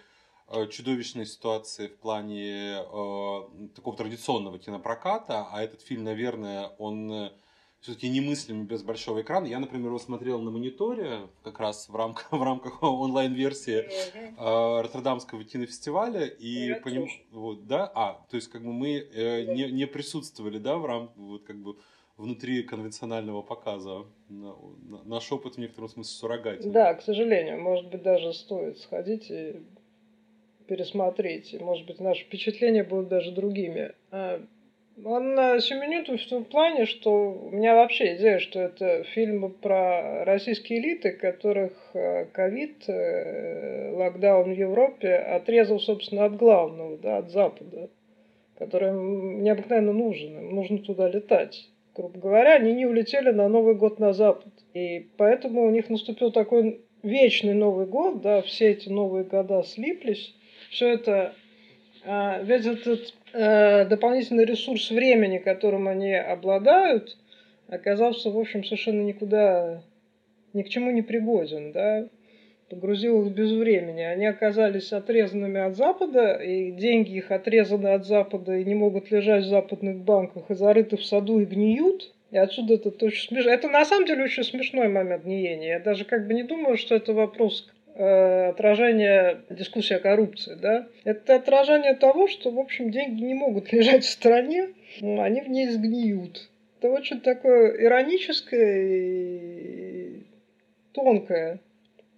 э, 0.49 0.69
чудовищной 0.69 1.25
ситуации 1.25 1.89
в 1.89 1.97
плане 1.99 2.81
э, 2.81 3.69
такого 3.75 3.97
традиционного 3.97 4.59
кинопроката, 4.59 5.49
а 5.51 5.63
этот 5.63 5.81
фильм, 5.81 6.05
наверное, 6.05 6.69
он 6.79 7.33
все-таки 7.87 8.09
немыслим 8.09 8.67
без 8.67 8.83
большого 8.83 9.23
экрана. 9.23 9.47
Я, 9.47 9.61
например, 9.61 9.87
его 9.87 9.99
смотрел 10.01 10.41
на 10.41 10.51
мониторе, 10.51 11.29
как 11.45 11.61
раз 11.61 11.89
в 11.89 11.95
рамках, 11.95 12.33
в 12.33 12.43
рамках 12.43 12.83
онлайн-версии 12.83 13.85
э, 13.85 14.81
Роттердамского 14.83 15.45
кинофестиваля. 15.45 16.27
И 16.27 16.75
поним... 16.81 17.07
вот, 17.31 17.69
да, 17.69 17.91
а, 17.95 18.25
то 18.29 18.35
есть 18.35 18.49
как 18.49 18.65
бы 18.65 18.73
мы 18.73 18.97
э, 18.97 19.55
не, 19.55 19.71
не 19.71 19.87
присутствовали, 19.87 20.59
да, 20.59 20.79
в 20.79 20.85
рамках, 20.85 21.17
вот 21.17 21.45
как 21.45 21.59
бы 21.59 21.77
внутри 22.17 22.65
конвенционального 22.65 23.43
показа. 23.43 24.05
Наш 24.29 25.31
опыт 25.31 25.55
в 25.55 25.59
некотором 25.59 25.89
смысле 25.89 26.13
суррогатен. 26.13 26.73
Да, 26.73 26.93
к 26.95 27.03
сожалению. 27.03 27.61
Может 27.61 27.89
быть, 27.91 28.03
даже 28.03 28.33
стоит 28.33 28.79
сходить 28.79 29.31
и 29.31 29.63
пересмотреть. 30.67 31.55
Может 31.61 31.87
быть, 31.87 32.01
наши 32.01 32.25
впечатления 32.25 32.83
будут 32.83 33.09
даже 33.09 33.31
другими. 33.31 33.93
А, 34.11 34.45
он 35.05 35.37
семенит 35.61 36.09
в 36.09 36.29
том 36.29 36.45
плане, 36.45 36.87
что 36.87 37.33
у 37.33 37.51
меня 37.51 37.75
вообще 37.75 38.17
идея, 38.17 38.39
что 38.39 38.61
это 38.61 39.05
фильм 39.05 39.53
про 39.53 40.25
российские 40.25 40.79
элиты, 40.81 41.13
которых 41.13 41.73
э, 41.93 42.25
ковид, 42.33 42.89
э, 42.89 43.93
локдаун 43.95 44.55
в 44.55 44.57
Европе 44.57 45.15
отрезал, 45.15 45.81
собственно, 45.81 46.25
от 46.25 46.37
главного, 46.37 46.97
да, 46.97 47.19
от 47.19 47.31
Запада, 47.31 47.91
который 48.59 48.93
необыкновенно 48.93 49.93
нужен. 49.93 50.39
Им 50.39 50.55
нужно 50.55 50.79
туда 50.79 51.09
летать. 51.09 51.69
Грубо 51.95 52.19
говоря, 52.19 52.55
они 52.55 52.73
не 52.73 52.87
улетели 52.87 53.31
на 53.31 53.49
Новый 53.49 53.75
год 53.75 53.99
на 53.99 54.13
Запад. 54.13 54.53
И 54.75 55.09
поэтому 55.17 55.67
у 55.67 55.71
них 55.71 55.91
наступил 55.91 56.33
такой 56.33 56.81
вечный 57.03 57.55
Новый 57.55 57.87
год, 57.87 58.21
да, 58.23 58.43
все 58.43 58.71
эти 58.71 58.89
новые 58.89 59.25
года 59.25 59.63
слиплись. 59.63 60.35
Все 60.71 60.89
это 60.89 61.35
весь 62.43 62.67
этот 62.67 63.15
э, 63.33 63.85
дополнительный 63.87 64.45
ресурс 64.45 64.91
времени, 64.91 65.39
которым 65.39 65.89
они 65.89 66.15
обладают, 66.15 67.17
оказался, 67.69 68.31
в 68.31 68.39
общем, 68.39 68.65
совершенно 68.65 69.03
никуда, 69.03 69.83
ни 70.53 70.63
к 70.63 70.69
чему 70.69 70.91
не 70.91 71.03
пригоден, 71.03 71.73
да, 71.73 72.09
погрузил 72.71 73.27
их 73.27 73.33
без 73.33 73.51
времени. 73.53 74.03
Они 74.03 74.27
оказались 74.27 74.93
отрезанными 74.93 75.61
от 75.61 75.77
Запада, 75.77 76.35
и 76.35 76.71
деньги 76.73 77.17
их 77.17 77.31
отрезаны 77.31 77.89
от 77.89 78.07
Запада 78.07 78.57
и 78.57 78.65
не 78.65 78.75
могут 78.75 79.11
лежать 79.11 79.45
в 79.45 79.49
западных 79.49 79.99
банках, 79.99 80.51
и 80.51 80.55
зарыты 80.55 80.97
в 80.97 81.05
саду 81.05 81.41
и 81.41 81.45
гниют. 81.45 82.13
И 82.33 82.39
отсюда 82.39 82.75
это 82.75 82.89
очень 83.05 83.29
смешно. 83.29 83.53
Это 83.53 83.69
на 83.69 83.85
самом 83.85 84.07
деле 84.07 84.25
очень 84.25 84.43
смешной 84.43 84.89
момент 84.89 85.25
гниения. 85.25 85.75
Я 85.75 85.81
даже 85.81 86.05
как 86.05 86.27
бы 86.27 86.35
не 86.35 86.43
думаю, 86.43 86.77
что 86.77 86.97
это 86.97 87.13
вопрос 87.13 87.69
э, 87.97 88.49
отражения 88.51 89.43
дискуссии 89.51 89.95
о 89.95 89.99
коррупции. 89.99 90.55
Да? 90.55 90.87
Это 91.05 91.37
отражение 91.37 91.95
того, 91.95 92.29
что, 92.29 92.51
в 92.51 92.59
общем, 92.59 92.91
деньги 92.91 93.23
не 93.23 93.35
могут 93.35 93.73
лежать 93.73 94.05
в 94.05 94.11
стране, 94.11 94.71
они 95.01 95.41
в 95.41 95.49
ней 95.49 95.69
сгниют. 95.69 96.49
Это 96.79 96.91
очень 96.91 97.21
такое 97.21 97.75
ироническое 97.83 98.83
и 98.83 100.23
тонкое 100.93 101.61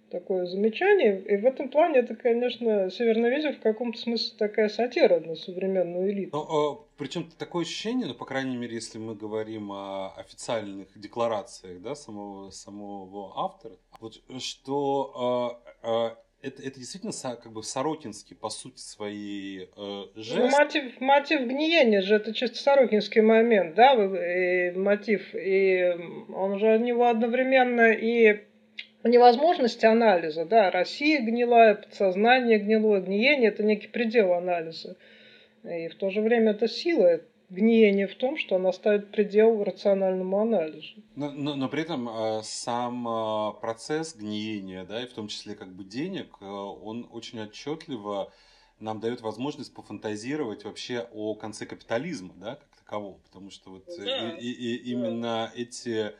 такое 0.09 0.45
замечание. 0.45 1.21
И 1.21 1.37
в 1.37 1.45
этом 1.45 1.69
плане 1.69 1.99
это, 1.99 2.15
конечно, 2.15 2.89
Северный 2.89 3.29
ветер 3.29 3.55
в 3.55 3.61
каком-то 3.61 3.97
смысле 3.97 4.37
такая 4.37 4.69
сатира 4.69 5.19
на 5.19 5.35
современную 5.35 6.11
элиту. 6.11 6.35
Но, 6.35 6.43
а, 6.43 6.85
причем 6.97 7.29
такое 7.37 7.63
ощущение, 7.63 8.07
ну, 8.07 8.13
по 8.13 8.25
крайней 8.25 8.57
мере, 8.57 8.75
если 8.75 8.97
мы 8.97 9.15
говорим 9.15 9.71
о 9.71 10.13
официальных 10.17 10.87
декларациях 10.99 11.81
да, 11.81 11.95
самого, 11.95 12.49
самого 12.51 13.33
автора, 13.37 13.75
вот, 13.99 14.21
что 14.39 15.59
а, 15.83 15.87
а, 15.87 16.17
это, 16.41 16.61
это 16.63 16.79
действительно 16.79 17.11
как 17.35 17.51
бы 17.51 17.63
Сорокинский 17.63 18.35
по 18.35 18.49
сути 18.49 18.79
своей 18.79 19.69
э, 19.75 20.03
жест. 20.15 20.37
Ну, 20.37 20.49
мотив, 20.49 21.01
мотив 21.01 21.41
гниения 21.41 22.01
же 22.01 22.15
это 22.15 22.33
чисто 22.33 22.57
Сорокинский 22.57 23.21
момент, 23.21 23.75
да, 23.75 23.93
и 23.93 24.71
мотив, 24.71 25.35
и 25.35 25.95
он 26.33 26.59
же 26.59 26.77
у 26.77 26.79
него 26.79 27.07
одновременно 27.07 27.91
и 27.91 28.45
невозможности 29.03 29.85
анализа, 29.85 30.45
да, 30.45 30.71
Россия 30.71 31.21
гнилая, 31.21 31.75
подсознание 31.75 32.59
гнилое, 32.59 33.01
гниение– 33.01 33.49
это 33.51 33.63
некий 33.63 33.87
предел 33.87 34.33
анализа. 34.33 34.97
И 35.63 35.89
в 35.89 35.95
то 35.95 36.09
же 36.09 36.21
время 36.21 36.51
это 36.51 36.67
сила, 36.67 37.21
гниение 37.49 38.07
в 38.07 38.15
том, 38.15 38.37
что 38.37 38.55
она 38.55 38.71
ставит 38.71 39.11
предел 39.11 39.63
рациональному 39.63 40.39
анализу. 40.39 41.03
Но, 41.15 41.31
но, 41.31 41.55
но 41.55 41.69
при 41.69 41.81
этом 41.81 42.09
э, 42.09 42.41
сам 42.43 43.07
э, 43.07 43.53
процесс 43.59 44.15
гниения, 44.15 44.85
да, 44.85 45.03
и 45.03 45.07
в 45.07 45.13
том 45.13 45.27
числе 45.27 45.55
как 45.55 45.73
бы 45.73 45.83
денег, 45.83 46.35
э, 46.41 46.45
он 46.45 47.07
очень 47.11 47.41
отчетливо 47.41 48.31
нам 48.79 48.99
дает 48.99 49.21
возможность 49.21 49.73
пофантазировать 49.73 50.63
вообще 50.63 51.07
о 51.11 51.35
конце 51.35 51.65
капитализма, 51.65 52.33
да, 52.37 52.55
как 52.55 52.69
такового, 52.77 53.17
потому 53.25 53.51
что 53.51 53.71
вот 53.71 53.85
да. 53.97 54.31
и, 54.37 54.47
и, 54.47 54.75
и 54.75 54.91
именно 54.91 55.51
эти 55.53 56.13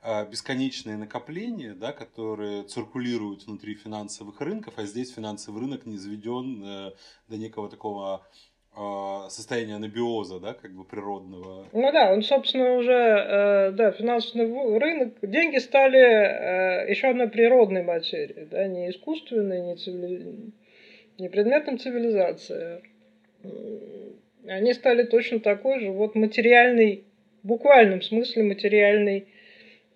а, 0.00 0.24
бесконечные 0.24 0.96
накопления, 0.96 1.74
да, 1.74 1.92
которые 1.92 2.62
циркулируют 2.62 3.46
внутри 3.46 3.74
финансовых 3.74 4.40
рынков, 4.40 4.74
а 4.76 4.84
здесь 4.84 5.12
финансовый 5.12 5.60
рынок 5.60 5.86
не 5.86 5.98
заведен 5.98 6.62
э, 6.64 6.92
до 7.28 7.36
некого 7.36 7.68
такого 7.68 8.24
а, 8.80 9.28
состояния 9.28 9.74
анабиоза, 9.74 10.38
да, 10.38 10.54
как 10.54 10.70
бы 10.70 10.84
природного. 10.84 11.66
Ну 11.72 11.92
да, 11.92 12.12
он, 12.12 12.22
собственно, 12.22 12.76
уже, 12.76 12.92
э, 12.92 13.70
да, 13.72 13.90
финансовый 13.90 14.78
рынок, 14.78 15.14
деньги 15.20 15.58
стали 15.58 15.98
э, 15.98 16.88
еще 16.88 17.08
одной 17.08 17.28
природной 17.28 17.82
материей, 17.82 18.46
да, 18.46 18.68
не 18.68 18.90
искусственной, 18.90 19.62
не, 19.62 19.74
цивили... 19.74 20.52
не 21.18 21.28
предметом 21.28 21.80
цивилизации. 21.80 22.82
Они 24.46 24.72
стали 24.74 25.02
точно 25.02 25.40
такой 25.40 25.80
же, 25.80 25.90
вот 25.90 26.14
материальный, 26.14 27.02
в 27.42 27.48
буквальном 27.48 28.00
смысле 28.00 28.44
материальный 28.44 29.26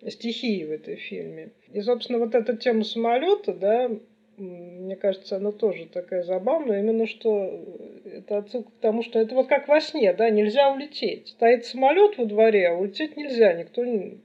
стихии 0.09 0.65
в 0.65 0.71
этой 0.71 0.97
фильме. 0.97 1.51
И, 1.71 1.79
собственно, 1.79 2.19
вот 2.19 2.35
эта 2.35 2.57
тема 2.57 2.83
самолета, 2.83 3.53
да, 3.53 3.89
мне 4.37 4.95
кажется, 4.95 5.37
она 5.37 5.51
тоже 5.51 5.85
такая 5.85 6.23
забавная, 6.23 6.79
именно 6.79 7.05
что 7.05 7.63
это 8.05 8.37
отсылка 8.37 8.71
к 8.71 8.81
тому, 8.81 9.03
что 9.03 9.19
это 9.19 9.35
вот 9.35 9.47
как 9.47 9.67
во 9.67 9.79
сне, 9.79 10.13
да, 10.13 10.29
нельзя 10.29 10.71
улететь. 10.71 11.29
Стоит 11.29 11.65
самолет 11.65 12.17
во 12.17 12.25
дворе, 12.25 12.69
а 12.69 12.73
улететь 12.73 13.15
нельзя, 13.17 13.53
никто 13.53 13.85
не... 13.85 14.19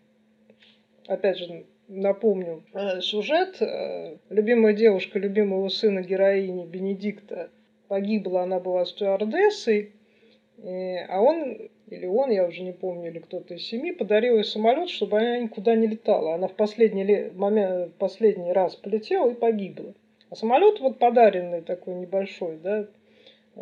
Опять 1.06 1.38
же, 1.38 1.64
напомню 1.88 2.64
э, 2.74 3.00
сюжет. 3.00 3.60
Э, 3.60 4.16
любимая 4.30 4.72
девушка 4.74 5.18
любимого 5.18 5.68
сына 5.68 6.02
героини 6.02 6.66
Бенедикта 6.66 7.50
погибла, 7.88 8.42
она 8.42 8.60
была 8.60 8.84
стюардессой, 8.84 9.92
а 10.62 11.20
он 11.20 11.70
или 11.90 12.06
он, 12.06 12.30
я 12.30 12.46
уже 12.46 12.62
не 12.62 12.72
помню, 12.72 13.10
или 13.10 13.18
кто-то 13.18 13.54
из 13.54 13.66
семьи, 13.66 13.92
подарил 13.92 14.36
ей 14.36 14.44
самолет, 14.44 14.88
чтобы 14.88 15.18
она 15.18 15.38
никуда 15.38 15.74
не 15.74 15.86
летала. 15.86 16.34
Она 16.34 16.48
в 16.48 16.54
последний, 16.54 17.30
момент, 17.34 17.94
последний 17.94 18.52
раз 18.52 18.76
полетела 18.76 19.30
и 19.30 19.34
погибла. 19.34 19.94
А 20.30 20.36
самолет 20.36 20.80
вот 20.80 20.98
подаренный 20.98 21.62
такой 21.62 21.94
небольшой, 21.94 22.58
да, 22.62 22.86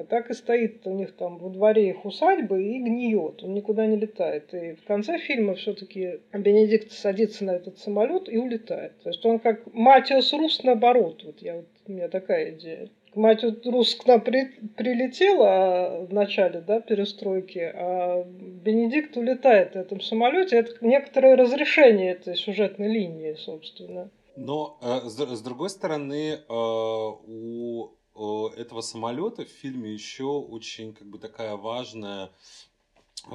так 0.04 0.30
и 0.30 0.35
стоит 0.35 0.87
у 0.87 0.90
них 0.90 1.12
там 1.16 1.38
во 1.38 1.49
дворе 1.49 1.88
их 1.88 2.04
усадьбы 2.04 2.62
и 2.62 2.78
гниет, 2.78 3.42
он 3.42 3.54
никуда 3.54 3.87
не 3.87 3.97
летает. 3.97 4.52
И 4.52 4.75
в 4.75 4.85
конце 4.85 5.18
фильма 5.18 5.54
все-таки 5.54 6.21
Бенедикт 6.33 6.92
садится 6.92 7.45
на 7.45 7.52
этот 7.52 7.78
самолет 7.78 8.28
и 8.28 8.37
улетает. 8.37 8.92
То 9.02 9.11
есть 9.11 9.25
он 9.25 9.38
как 9.38 9.73
Матиас 9.73 10.33
Рус 10.33 10.62
наоборот. 10.64 11.23
Вот 11.25 11.40
я 11.40 11.56
вот, 11.56 11.66
у 11.87 11.92
меня 11.92 12.09
такая 12.09 12.50
идея 12.50 12.88
мать 13.16 13.44
Рус 13.64 13.94
к 13.94 14.06
нам 14.06 14.20
при, 14.20 14.44
прилетела 14.76 15.49
а, 15.49 16.06
в 16.06 16.12
начале 16.12 16.61
да, 16.61 16.80
перестройки, 16.80 17.58
а 17.58 18.25
Бенедикт 18.25 19.16
улетает 19.16 19.73
в 19.73 19.76
этом 19.76 20.00
самолете. 20.00 20.56
Это 20.56 20.73
некоторое 20.85 21.37
разрешение 21.37 22.12
этой 22.12 22.37
сюжетной 22.37 22.88
линии, 22.88 23.35
собственно. 23.35 24.11
Но 24.37 24.78
э, 24.82 25.08
с, 25.08 25.40
другой 25.40 25.70
стороны, 25.70 26.35
э, 26.35 26.42
у 26.49 27.88
э, 28.14 28.61
этого 28.61 28.82
самолета 28.82 29.44
в 29.44 29.49
фильме 29.49 29.92
еще 29.92 30.25
очень 30.25 30.92
как 30.92 31.08
бы 31.08 31.18
такая 31.18 31.56
важная 31.56 32.30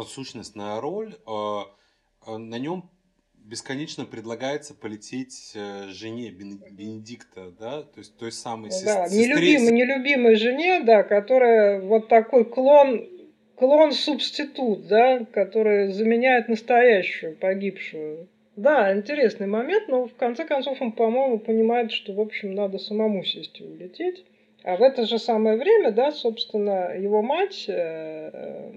сущностная 0.07 0.79
роль. 0.79 1.15
На 1.25 2.59
нем 2.59 2.90
бесконечно 3.43 4.05
предлагается 4.05 4.73
полететь 4.73 5.53
э, 5.55 5.89
жене 5.89 6.31
Бенедикта, 6.31 7.51
да, 7.59 7.83
то 7.83 7.99
есть 7.99 8.17
той 8.17 8.31
самой 8.31 8.71
сестре. 8.71 8.93
Да, 8.93 9.07
нелюбимой, 9.09 9.71
нелюбимой 9.71 10.35
жене, 10.35 10.81
да, 10.81 11.03
которая 11.03 11.81
вот 11.81 12.07
такой 12.07 12.45
клон, 12.45 13.07
клон-субститут, 13.55 14.87
да, 14.87 15.25
который 15.25 15.91
заменяет 15.91 16.49
настоящую 16.49 17.35
погибшую. 17.35 18.27
Да, 18.55 18.95
интересный 18.95 19.47
момент, 19.47 19.87
но 19.87 20.07
в 20.07 20.15
конце 20.15 20.45
концов 20.45 20.81
он, 20.81 20.91
по-моему, 20.91 21.39
понимает, 21.39 21.91
что, 21.91 22.13
в 22.13 22.19
общем, 22.19 22.53
надо 22.53 22.77
самому 22.79 23.23
сесть 23.23 23.59
и 23.59 23.63
улететь. 23.63 24.25
А 24.63 24.75
в 24.75 24.81
это 24.81 25.05
же 25.05 25.17
самое 25.17 25.57
время, 25.57 25.91
да, 25.91 26.11
собственно, 26.11 26.95
его 26.95 27.21
мать, 27.21 27.65
э, 27.67 28.29
э, 28.31 28.71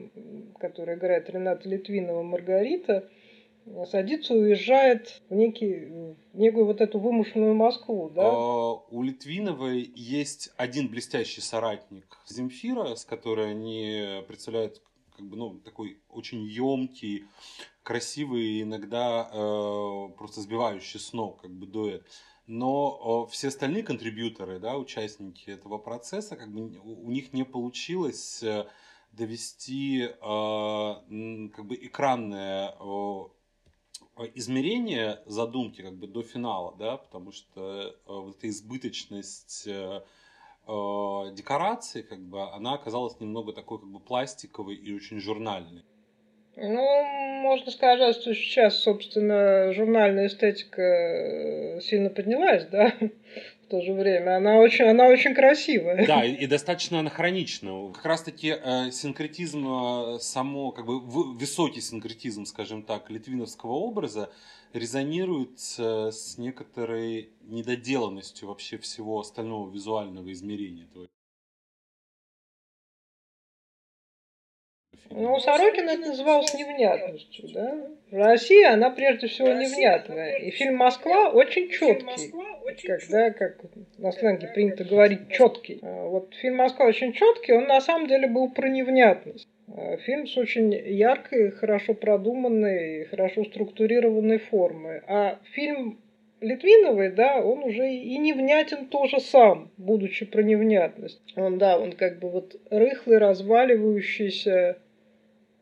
которая 0.59 0.97
играет 0.97 1.29
Рената 1.29 1.69
Литвинова 1.69 2.23
Маргарита, 2.23 3.09
садится, 3.91 4.35
уезжает 4.35 5.23
в, 5.29 5.35
некий, 5.35 6.17
в 6.33 6.39
некую 6.39 6.67
вот 6.67 6.81
эту 6.81 6.99
вымышленную 6.99 7.55
Москву, 7.55 8.11
да? 8.15 8.23
А, 8.27 8.73
у 8.91 9.03
Литвиновой 9.03 9.91
есть 9.95 10.51
один 10.57 10.89
блестящий 10.89 11.41
соратник 11.41 12.19
Земфира, 12.27 12.95
с 12.95 13.05
которой 13.05 13.51
они 13.51 14.23
представляют 14.27 14.83
как 15.17 15.27
бы, 15.27 15.37
ну, 15.37 15.61
такой 15.61 15.99
очень 16.09 16.43
емкий, 16.43 17.25
красивый, 17.83 18.63
иногда 18.63 19.31
э, 19.33 20.09
просто 20.17 20.41
сбивающий 20.41 20.99
с 20.99 21.13
ног, 21.13 21.43
как 21.43 21.53
бы 21.53 21.67
дуэт. 21.67 22.05
Но 22.47 23.27
э, 23.29 23.33
все 23.33 23.49
остальные 23.49 23.85
контрибьюторы, 23.85 24.59
да, 24.59 24.77
участники 24.77 25.51
этого 25.51 25.79
процесса, 25.79 26.37
как 26.37 26.53
бы 26.53 26.79
у 26.83 27.11
них 27.11 27.33
не 27.33 27.45
получилось 27.45 28.43
э, 28.43 28.67
довести 29.13 30.03
э, 30.03 30.09
как 30.21 31.65
бы 31.65 31.77
экранное 31.77 32.75
Э, 32.81 33.25
измерение 34.35 35.21
задумки 35.27 35.83
как 35.83 35.95
бы 35.95 36.07
до 36.07 36.23
финала, 36.23 36.75
да, 36.79 36.97
потому 36.97 37.33
что 37.33 37.81
э, 37.89 37.93
вот 38.07 38.37
эта 38.37 38.49
избыточность 38.49 39.67
э, 39.67 40.01
декорации, 40.67 42.03
как 42.03 42.21
бы, 42.21 42.43
она 42.53 42.75
оказалась 42.75 43.21
немного 43.21 43.53
такой 43.53 43.79
как 43.79 43.89
бы 43.89 44.01
пластиковой 44.01 44.77
и 44.77 44.95
очень 44.95 45.21
журнальной. 45.21 45.85
Ну, 46.57 47.03
можно 47.43 47.71
сказать, 47.71 48.15
что 48.15 48.33
сейчас, 48.35 48.79
собственно, 48.79 49.73
журнальная 49.73 50.29
эстетика 50.29 51.81
сильно 51.83 52.11
поднялась, 52.11 52.67
да, 52.67 52.93
в 53.65 53.71
то 53.71 53.81
же 53.81 53.93
время. 53.93 54.37
Она 54.37 54.59
очень, 54.59 54.85
она 54.85 55.07
очень 55.07 55.35
красивая. 55.35 56.07
Да, 56.07 56.25
и, 56.25 56.35
и 56.35 56.47
достаточно 56.47 57.01
анахронична. 57.01 57.93
Как 57.93 58.05
раз-таки 58.05 58.55
э, 58.55 58.91
синкретизм, 58.91 59.67
э, 59.67 60.19
само, 60.21 60.71
как 60.73 60.87
бы 60.87 61.01
в, 61.01 61.39
высокий 61.39 61.81
синкретизм, 61.81 62.45
скажем 62.45 62.83
так, 62.83 63.11
литвиновского 63.11 63.73
образа 63.73 64.31
резонирует 64.73 65.59
э, 65.79 66.11
с 66.11 66.37
некоторой 66.39 67.31
недоделанностью 67.43 68.49
вообще 68.49 68.77
всего 68.79 69.21
остального 69.21 69.71
визуального 69.71 70.31
измерения 70.33 70.85
этого 70.85 71.09
Ну, 75.17 75.35
у 75.35 75.39
Сорокина 75.39 75.91
это 75.91 76.09
называлось 76.09 76.53
невнятностью, 76.55 77.49
да? 77.55 77.87
Россия, 78.11 78.73
она 78.73 78.91
прежде 78.91 79.29
всего 79.29 79.49
невнятная. 79.49 80.39
И 80.39 80.51
фильм 80.51 80.77
«Москва» 80.77 81.31
очень 81.31 81.71
четкий. 81.71 82.33
Когда, 82.87 83.31
как 83.31 83.61
на 83.99 84.11
сленге 84.11 84.49
принято 84.49 84.83
говорить, 84.83 85.31
четкий. 85.31 85.79
А 85.83 86.09
вот 86.09 86.35
фильм 86.35 86.57
«Москва» 86.57 86.87
очень 86.87 87.13
четкий, 87.13 87.53
он 87.53 87.65
на 87.65 87.81
самом 87.81 88.09
деле 88.09 88.27
был 88.27 88.51
про 88.51 88.69
невнятность. 88.69 89.47
А 89.69 89.97
фильм 89.99 90.27
с 90.27 90.37
очень 90.37 90.73
яркой, 90.73 91.53
хорошо 91.53 91.95
продуманной, 91.95 93.05
хорошо 93.05 93.45
структурированной 93.45 94.39
формой. 94.39 95.01
А 95.07 95.39
фильм 95.53 96.01
Литвиновой, 96.41 97.11
да, 97.11 97.41
он 97.41 97.63
уже 97.63 97.89
и 97.89 98.19
невнятен 98.19 98.87
тоже 98.87 99.21
сам, 99.21 99.71
будучи 99.77 100.27
про 100.27 100.43
невнятность. 100.43 101.23
Он, 101.37 101.59
да, 101.59 101.79
он 101.79 101.93
как 101.93 102.19
бы 102.19 102.29
вот 102.29 102.57
рыхлый, 102.71 103.19
разваливающийся. 103.19 104.79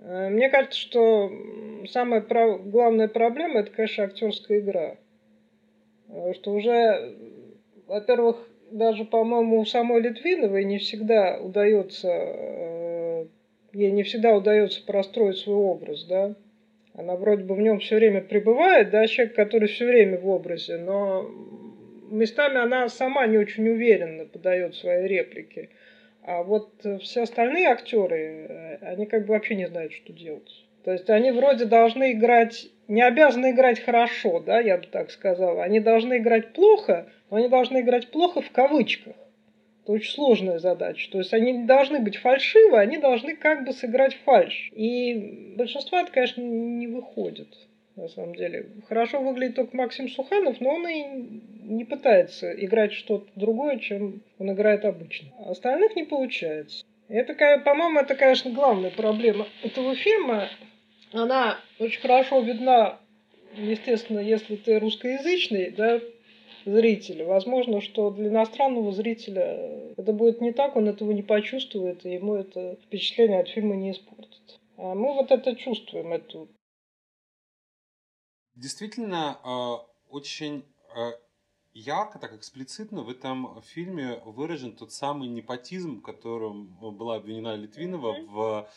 Э, 0.05 0.29
мне 0.29 0.49
кажется, 0.49 0.79
что 0.79 1.33
самая 1.89 2.21
прав... 2.21 2.69
главная 2.69 3.09
проблема 3.09 3.61
это, 3.61 3.71
конечно, 3.71 4.05
актерская 4.05 4.61
игра. 4.61 4.97
Э, 6.09 6.33
что 6.35 6.53
уже, 6.53 7.17
во-первых, 7.87 8.49
даже, 8.71 9.05
по-моему, 9.05 9.61
у 9.61 9.65
самой 9.65 10.01
Литвиновой 10.01 10.65
не 10.65 10.79
всегда 10.79 11.39
удается, 11.41 12.09
э, 12.09 13.27
ей 13.73 13.91
не 13.91 14.03
всегда 14.03 14.35
удается 14.37 14.85
простроить 14.85 15.39
свой 15.39 15.57
образ, 15.57 16.05
да. 16.05 16.35
Она 16.95 17.17
вроде 17.17 17.45
бы 17.45 17.55
в 17.55 17.61
нем 17.61 17.81
все 17.81 17.97
время 17.97 18.21
пребывает, 18.21 18.91
да, 18.91 19.07
человек, 19.07 19.35
который 19.35 19.69
все 19.69 19.87
время 19.87 20.19
в 20.19 20.29
образе, 20.29 20.77
но 20.77 21.27
местами 22.11 22.59
она 22.59 22.89
сама 22.89 23.27
не 23.27 23.39
очень 23.39 23.67
уверенно 23.69 24.27
подает 24.27 24.75
свои 24.75 25.07
реплики. 25.07 25.71
А 26.25 26.43
вот 26.43 26.71
все 27.01 27.23
остальные 27.23 27.67
актеры, 27.67 28.47
э, 28.49 28.77
они 28.83 29.07
как 29.07 29.27
бы 29.27 29.35
вообще 29.35 29.57
не 29.57 29.67
знают, 29.67 29.93
что 29.93 30.13
делать. 30.13 30.65
То 30.85 30.93
есть 30.93 31.09
они 31.11 31.31
вроде 31.31 31.65
должны 31.65 32.13
играть, 32.13 32.69
не 32.89 33.03
обязаны 33.03 33.51
играть 33.51 33.81
хорошо, 33.81 34.41
да, 34.41 34.61
я 34.61 34.79
бы 34.79 34.87
так 34.87 35.11
сказала. 35.11 35.63
Они 35.63 35.81
должны 35.81 36.19
играть 36.19 36.53
плохо, 36.53 37.09
но 37.31 37.37
они 37.39 37.49
должны 37.49 37.81
играть 37.81 38.11
плохо 38.11 38.41
в 38.41 38.51
кавычках. 38.51 39.15
Это 39.83 39.93
очень 39.93 40.13
сложная 40.13 40.59
задача. 40.59 41.11
То 41.11 41.19
есть 41.19 41.33
они 41.35 41.53
не 41.53 41.67
должны 41.67 41.99
быть 41.99 42.17
фальшивы, 42.17 42.79
они 42.79 42.99
должны 42.99 43.35
как 43.37 43.65
бы 43.65 43.73
сыграть 43.73 44.15
фальш. 44.25 44.71
И 44.75 45.55
большинство 45.57 45.99
это, 45.99 46.13
конечно, 46.13 46.41
не 46.41 46.87
выходит. 46.87 47.49
На 47.97 48.09
самом 48.09 48.35
деле. 48.35 48.71
Хорошо 48.89 49.21
выглядит 49.21 49.57
только 49.57 49.77
Максим 49.77 50.09
Суханов, 50.09 50.61
но 50.61 50.71
он 50.71 50.89
и 50.89 51.05
не 51.65 51.85
пытается 51.85 52.51
играть 52.53 52.93
что-то 52.93 53.27
другое, 53.37 53.79
чем 53.79 54.23
он 54.39 54.53
играет 54.53 54.85
обычно. 54.85 55.29
Остальных 55.47 55.95
не 55.95 56.05
получается. 56.05 56.85
Это, 57.09 57.35
по-моему, 57.65 58.01
это, 58.01 58.15
конечно, 58.15 58.51
главная 58.51 58.91
проблема 58.91 59.47
этого 59.63 59.95
фильма. 59.95 60.49
Она 61.13 61.59
очень 61.79 62.01
хорошо 62.01 62.41
видна, 62.41 62.99
естественно, 63.55 64.21
если 64.21 64.57
ты 64.57 64.79
русскоязычный, 64.79 65.71
да, 65.71 66.01
зрителя. 66.65 67.27
Возможно, 67.27 67.81
что 67.81 68.11
для 68.11 68.29
иностранного 68.29 68.93
зрителя 68.93 69.93
это 69.97 70.13
будет 70.13 70.41
не 70.41 70.53
так, 70.53 70.77
он 70.77 70.89
этого 70.89 71.13
не 71.13 71.23
почувствует, 71.23 72.07
и 72.07 72.15
ему 72.15 72.37
это 72.37 72.77
впечатление 72.85 73.41
от 73.41 73.49
фильма 73.49 73.77
не 73.77 73.91
испортит. 73.91 74.61
А 74.77 74.95
мы 74.95 75.13
вот 75.15 75.31
это 75.31 75.55
чувствуем, 75.57 76.13
эту. 76.13 76.49
Действительно, 78.55 79.39
э, 79.43 80.11
очень 80.11 80.65
э, 80.95 81.13
ярко, 81.73 82.19
так 82.19 82.35
эксплицитно 82.35 83.03
в 83.03 83.09
этом 83.09 83.63
фильме 83.63 84.21
выражен 84.25 84.77
тот 84.77 84.93
самый 84.93 85.29
непотизм, 85.29 86.01
которым 86.01 86.67
была 86.97 87.17
обвинена 87.17 87.57
Литвинова 87.57 88.17
в 88.27 88.69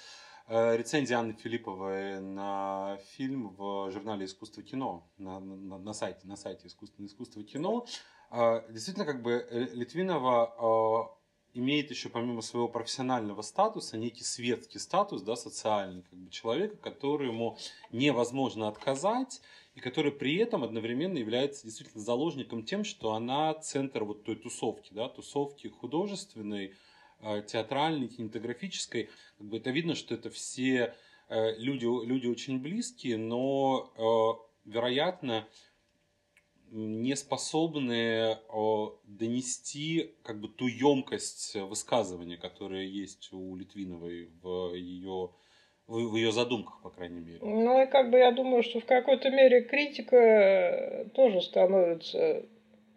Э, 0.48 0.78
рецензия 0.78 1.18
Анны 1.18 1.34
Филипповой 1.34 2.20
на 2.22 3.00
фильм 3.16 3.56
в 3.56 3.90
журнале 3.92 4.26
«Искусство 4.26 4.62
кино», 4.62 5.10
на, 5.18 5.40
на, 5.40 5.80
на 5.80 5.94
сайте, 5.94 6.28
на 6.28 6.36
сайте 6.36 6.68
«Искусство, 6.68 7.04
искусство 7.04 7.44
кино». 7.44 7.86
Действительно, 8.70 9.06
как 9.06 9.22
бы 9.22 9.48
Литвинова 9.74 11.16
имеет 11.54 11.90
еще 11.90 12.10
помимо 12.10 12.42
своего 12.42 12.68
профессионального 12.68 13.42
статуса 13.42 13.98
некий 13.98 14.24
светский 14.24 14.78
статус, 14.78 15.22
да, 15.22 15.36
социальный, 15.36 16.04
как 16.04 16.20
бы 16.20 16.30
человека, 16.30 16.76
которому 16.78 17.58
невозможно 17.92 18.68
отказать, 18.68 19.42
и 19.76 19.80
который 19.82 20.12
при 20.12 20.38
этом 20.38 20.64
одновременно 20.64 21.18
является 21.18 21.66
действительно 21.66 22.04
заложником 22.04 22.64
тем, 22.64 22.84
что 22.84 23.14
она 23.14 23.54
центр 23.56 24.04
вот 24.04 24.24
той 24.24 24.36
тусовки, 24.36 24.94
да, 24.94 25.10
тусовки 25.10 25.68
художественной, 25.68 26.74
Э, 27.22 27.42
театральной, 27.42 28.08
кинематографической, 28.08 29.10
как 29.38 29.48
бы 29.48 29.58
это 29.58 29.72
видно, 29.72 29.96
что 29.96 30.14
это 30.14 30.30
все 30.30 30.94
э, 31.30 31.58
люди, 31.58 31.86
люди 31.86 32.28
очень 32.28 32.60
близкие, 32.60 33.18
но, 33.18 33.92
э, 33.98 34.70
вероятно, 34.70 35.48
не 36.72 37.16
способны 37.16 38.38
донести 39.06 40.14
как 40.24 40.42
бы 40.42 40.50
ту 40.50 40.68
емкость 40.68 41.56
высказывания, 41.56 42.38
которая 42.38 42.84
есть 42.84 43.30
у 43.32 43.56
Литвиновой 43.56 44.30
в 44.42 44.74
ее 44.74 45.32
в 45.88 46.16
ее 46.16 46.32
задумках, 46.32 46.82
по 46.82 46.90
крайней 46.90 47.20
мере. 47.20 47.40
Ну 47.42 47.82
и 47.82 47.86
как 47.86 48.10
бы 48.10 48.18
я 48.18 48.32
думаю, 48.32 48.64
что 48.64 48.80
в 48.80 48.86
какой-то 48.86 49.30
мере 49.30 49.62
критика 49.62 51.06
тоже 51.14 51.42
становится 51.42 52.44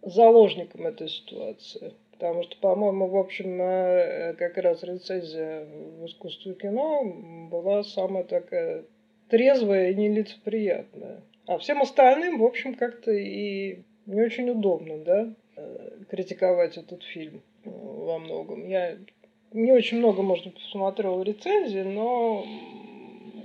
заложником 0.02 0.86
этой 0.86 1.08
ситуации. 1.08 1.94
Потому 2.12 2.42
что, 2.42 2.56
по-моему, 2.56 3.06
в 3.06 3.16
общем, 3.16 3.60
э, 3.60 4.34
как 4.34 4.56
раз 4.56 4.82
рецензия 4.82 5.64
в 5.64 6.06
искусстве 6.06 6.54
кино 6.54 7.04
была 7.48 7.84
самая 7.84 8.24
такая 8.24 8.84
трезвая 9.28 9.90
и 9.90 9.94
нелицеприятная. 9.94 11.22
А 11.46 11.58
всем 11.58 11.80
остальным, 11.80 12.38
в 12.38 12.44
общем, 12.44 12.74
как-то 12.74 13.12
и 13.12 13.82
не 14.06 14.20
очень 14.20 14.50
удобно, 14.50 14.98
да, 14.98 15.32
э, 15.56 15.90
критиковать 16.10 16.76
этот 16.76 17.04
фильм 17.04 17.40
во 17.64 18.18
многом. 18.18 18.66
Я 18.66 18.96
не 19.52 19.72
очень 19.72 19.98
много, 19.98 20.22
может 20.22 20.44
быть, 20.44 20.54
посмотрела 20.54 21.22
рецензии, 21.22 21.82
но 21.82 22.44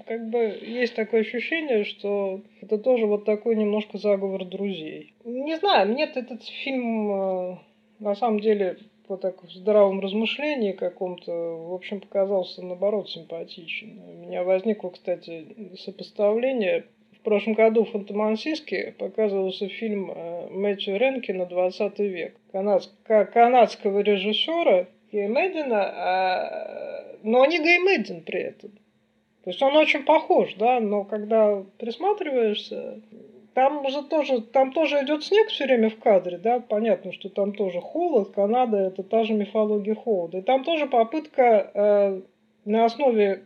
как 0.06 0.30
бы 0.30 0.60
есть 0.62 0.96
такое 0.96 1.22
ощущение, 1.22 1.84
что 1.84 2.42
это 2.62 2.78
тоже 2.78 3.06
вот 3.06 3.26
такой 3.26 3.56
немножко 3.56 3.98
заговор 3.98 4.46
друзей. 4.46 5.14
Не 5.24 5.58
знаю, 5.58 5.90
мне 5.90 6.06
этот 6.06 6.44
фильм 6.44 7.12
э, 7.12 7.58
на 8.04 8.16
самом 8.16 8.40
деле, 8.40 8.78
по 9.08 9.18
так 9.18 9.44
в 9.44 9.52
здравом 9.52 10.00
размышлении 10.00 10.74
каком-то, 10.74 11.32
в 11.32 11.74
общем, 11.74 12.02
показался, 12.02 12.62
наоборот, 12.62 13.10
симпатичен. 13.10 14.00
У 14.06 14.26
меня 14.26 14.44
возникло, 14.44 14.90
кстати, 14.90 15.48
сопоставление. 15.78 16.86
В 17.14 17.20
прошлом 17.24 17.54
году 17.54 17.86
в 17.86 17.92
Фантомансийске 17.92 18.94
показывался 18.98 19.70
фильм 19.70 20.12
э, 20.12 20.50
Мэтью 20.50 20.98
Ренкина 20.98 21.44
«20 21.44 22.06
век» 22.06 22.36
канадск, 22.52 22.92
канадского 23.04 24.00
режиссера 24.00 24.88
Геймедина, 25.12 25.82
а, 25.82 27.16
но 27.24 27.46
не 27.46 27.60
Геймедин 27.60 28.24
при 28.24 28.42
этом. 28.42 28.72
То 29.44 29.50
есть 29.50 29.62
он 29.62 29.76
очень 29.76 30.04
похож, 30.04 30.54
да, 30.56 30.80
но 30.80 31.04
когда 31.04 31.64
присматриваешься, 31.78 33.02
там 33.54 33.88
же 33.90 34.04
тоже, 34.04 34.42
там 34.42 34.72
тоже 34.72 35.04
идет 35.04 35.24
снег 35.24 35.50
все 35.50 35.66
время 35.66 35.90
в 35.90 36.00
кадре, 36.00 36.38
да, 36.38 36.60
понятно, 36.60 37.12
что 37.12 37.30
там 37.30 37.54
тоже 37.54 37.82
холод, 37.82 38.32
Канада 38.32 38.78
это 38.78 39.04
та 39.04 39.24
же 39.26 39.34
мифология 39.34 39.96
холода. 39.96 40.38
И 40.38 40.42
там 40.42 40.64
тоже 40.64 40.88
попытка 40.88 41.72
э, 41.74 42.22
на 42.66 42.86
основе 42.86 43.44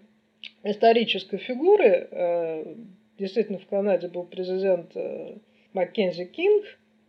исторической 0.63 1.38
фигуры, 1.38 2.07
э, 2.10 2.75
действительно 3.17 3.57
в 3.57 3.65
Канаде 3.65 4.07
был 4.07 4.23
президент 4.23 4.95
э, 4.95 5.38
Маккензи 5.73 6.25
Кинг, 6.25 6.63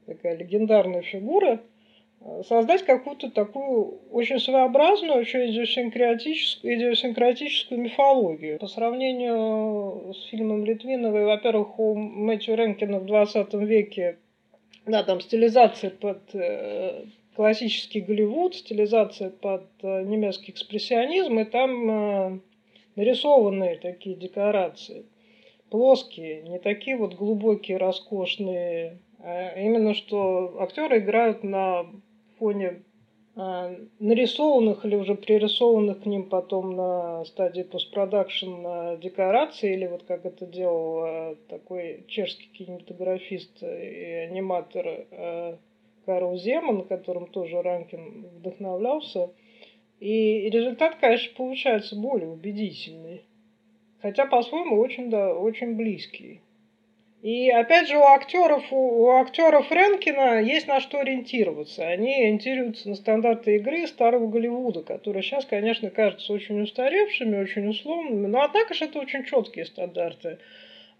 такая 0.07 0.37
легендарная 0.37 1.03
фигура, 1.03 1.61
создать 2.47 2.85
какую-то 2.85 3.31
такую 3.31 4.01
очень 4.11 4.41
своеобразную, 4.41 5.21
очень 5.21 5.51
идиосинкратическую, 5.51 6.77
идиосинкратическую 6.77 7.81
мифологию. 7.81 8.59
По 8.59 8.67
сравнению 8.67 10.13
с 10.15 10.25
фильмом 10.27 10.65
Литвиновой, 10.65 11.25
во-первых, 11.25 11.79
у 11.79 11.95
Мэтью 11.95 12.57
Ренкина 12.57 12.99
в 12.99 13.07
20 13.07 13.55
веке 13.55 14.19
да, 14.89 15.03
там 15.03 15.21
стилизация 15.21 15.91
под 15.91 16.35
э, 16.35 17.05
классический 17.37 18.01
Голливуд, 18.01 18.55
стилизация 18.55 19.29
под 19.29 19.67
э, 19.83 20.03
немецкий 20.05 20.53
экспрессионизм, 20.53 21.39
и 21.39 21.45
там 21.45 21.91
э, 21.91 22.41
нарисованные 22.97 23.77
такие 23.77 24.17
декорации. 24.17 25.05
Плоские, 25.69 26.43
не 26.43 26.59
такие 26.59 26.97
вот 26.97 27.15
глубокие, 27.15 27.77
роскошные, 27.77 28.99
а 29.19 29.61
именно 29.61 29.93
что 29.93 30.57
актеры 30.61 31.01
играют 31.01 31.45
на 31.45 31.85
фоне 32.39 32.83
а, 33.37 33.73
нарисованных 34.01 34.85
или 34.85 34.97
уже 34.97 35.15
пририсованных 35.15 36.03
к 36.03 36.07
ним 36.07 36.29
потом 36.29 36.75
на 36.75 37.25
стадии 37.25 37.63
постпродакшн 37.63 38.67
а, 38.67 38.97
декораций, 38.97 39.75
или 39.75 39.87
вот 39.87 40.03
как 40.05 40.27
это 40.27 40.45
делал 40.45 40.99
а, 41.05 41.37
такой 41.49 42.05
чешский 42.09 42.49
кинематографист 42.49 43.63
и 43.63 44.27
аниматор 44.29 45.07
Карл 46.05 46.37
Земан, 46.37 46.85
которым 46.87 47.27
тоже 47.29 47.63
Ранкин 47.63 48.27
вдохновлялся. 48.39 49.31
И 50.01 50.49
результат, 50.51 50.97
конечно, 51.01 51.33
получается 51.37 51.95
более 51.97 52.31
убедительный. 52.31 53.23
Хотя 54.01 54.27
по-своему 54.27 54.81
очень, 54.81 55.11
да, 55.11 55.35
очень 55.35 55.77
близкий. 55.77 56.41
И 57.23 57.51
опять 57.51 57.89
же 57.89 57.99
у 57.99 58.03
актеров, 58.03 58.73
у, 58.73 58.77
у 58.77 59.11
актеров 59.11 59.73
Ренкина 59.73 60.41
есть 60.41 60.69
на 60.69 60.81
что 60.81 61.01
ориентироваться. 61.01 61.87
Они 61.87 62.15
ориентируются 62.15 62.89
на 62.89 62.95
стандарты 62.95 63.57
игры 63.57 63.89
старого 63.89 64.29
Голливуда, 64.29 64.83
которые 64.83 65.25
сейчас, 65.25 65.45
конечно, 65.45 65.91
кажутся 65.91 66.33
очень 66.33 66.63
устаревшими, 66.63 67.43
очень 67.43 67.69
условными, 67.69 68.29
но 68.29 68.43
однако 68.43 68.75
же 68.75 68.85
это 68.85 69.01
очень 69.01 69.25
четкие 69.25 69.67
стандарты. 69.67 70.39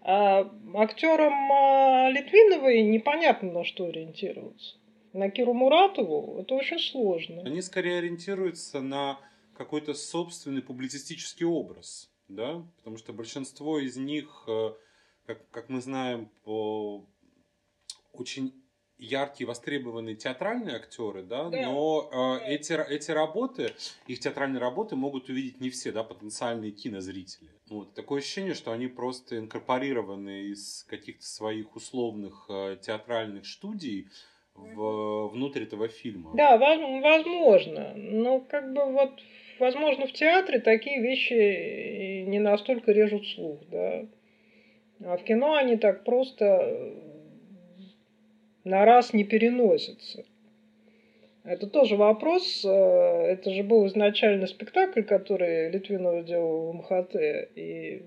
А 0.01 0.49
актерам 0.75 1.51
а, 1.51 2.09
Литвиновой 2.09 2.81
непонятно 2.81 3.51
на 3.51 3.63
что 3.63 3.85
ориентироваться. 3.85 4.75
На 5.13 5.29
Киру 5.29 5.53
Муратову 5.53 6.39
это 6.41 6.53
очень 6.53 6.79
сложно. 6.79 7.41
Они 7.43 7.61
скорее 7.61 7.99
ориентируются 7.99 8.81
на 8.81 9.19
какой-то 9.55 9.93
собственный 9.93 10.61
публицистический 10.61 11.45
образ, 11.45 12.11
да, 12.27 12.63
потому 12.77 12.97
что 12.97 13.11
большинство 13.13 13.79
из 13.79 13.97
них 13.97 14.45
э, 14.47 14.71
как, 15.29 15.47
как 15.51 15.69
мы 15.69 15.79
знаем, 15.79 16.27
по 16.43 17.05
очень 18.13 18.51
яркие, 18.97 19.47
востребованные 19.47 20.15
театральные 20.15 20.75
актеры, 20.75 21.21
да, 21.21 21.49
да. 21.49 21.61
но 21.61 22.09
э, 22.41 22.55
эти, 22.55 22.73
эти 22.73 23.11
работы, 23.11 23.73
их 24.07 24.19
театральные 24.19 24.59
работы 24.59 24.95
могут 24.95 25.29
увидеть 25.29 25.61
не 25.61 25.69
все, 25.69 25.91
да, 25.91 26.03
потенциальные 26.03 26.71
кинозрители. 26.71 27.49
Вот. 27.69 27.93
Такое 27.93 28.21
ощущение, 28.21 28.55
что 28.55 28.71
они 28.71 28.87
просто 28.87 29.37
инкорпорированы 29.37 30.45
из 30.45 30.83
каких-то 30.89 31.25
своих 31.25 31.75
условных 31.75 32.47
э, 32.49 32.77
театральных 32.81 33.45
студий 33.45 34.09
в, 34.55 35.27
внутрь 35.27 35.61
этого 35.61 35.89
фильма. 35.89 36.31
Да, 36.35 36.57
возможно. 36.57 37.93
Но 37.95 38.39
как 38.39 38.73
бы 38.73 38.83
вот, 38.91 39.11
возможно, 39.59 40.07
в 40.07 40.11
театре 40.11 40.59
такие 40.59 40.99
вещи 40.99 42.23
не 42.25 42.39
настолько 42.39 42.91
режут 42.91 43.27
слух, 43.27 43.59
да. 43.69 44.09
А 45.03 45.17
в 45.17 45.23
кино 45.23 45.55
они 45.55 45.77
так 45.77 46.03
просто 46.03 46.45
э, 46.45 46.93
на 48.65 48.85
раз 48.85 49.13
не 49.13 49.23
переносятся. 49.23 50.25
Это 51.43 51.67
тоже 51.67 51.95
вопрос. 51.95 52.63
Э, 52.65 52.69
это 52.69 53.51
же 53.51 53.63
был 53.63 53.87
изначально 53.87 54.47
спектакль, 54.47 55.03
который 55.03 55.71
Литвинов 55.71 56.25
делал 56.25 56.71
в 56.71 56.75
МХТ. 56.75 57.15
И 57.55 58.03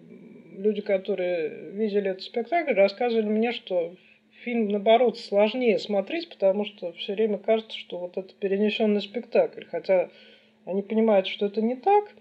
люди, 0.58 0.82
которые 0.82 1.70
видели 1.72 2.10
этот 2.10 2.22
спектакль, 2.22 2.74
рассказывали 2.74 3.26
мне, 3.26 3.52
что 3.52 3.96
фильм, 4.44 4.68
наоборот, 4.68 5.18
сложнее 5.18 5.78
смотреть, 5.78 6.28
потому 6.28 6.66
что 6.66 6.92
все 6.92 7.14
время 7.14 7.38
кажется, 7.38 7.76
что 7.78 7.98
вот 7.98 8.18
это 8.18 8.34
перенесенный 8.34 9.00
спектакль. 9.00 9.64
Хотя 9.64 10.10
они 10.66 10.82
понимают, 10.82 11.26
что 11.26 11.46
это 11.46 11.62
не 11.62 11.76
так. 11.76 12.14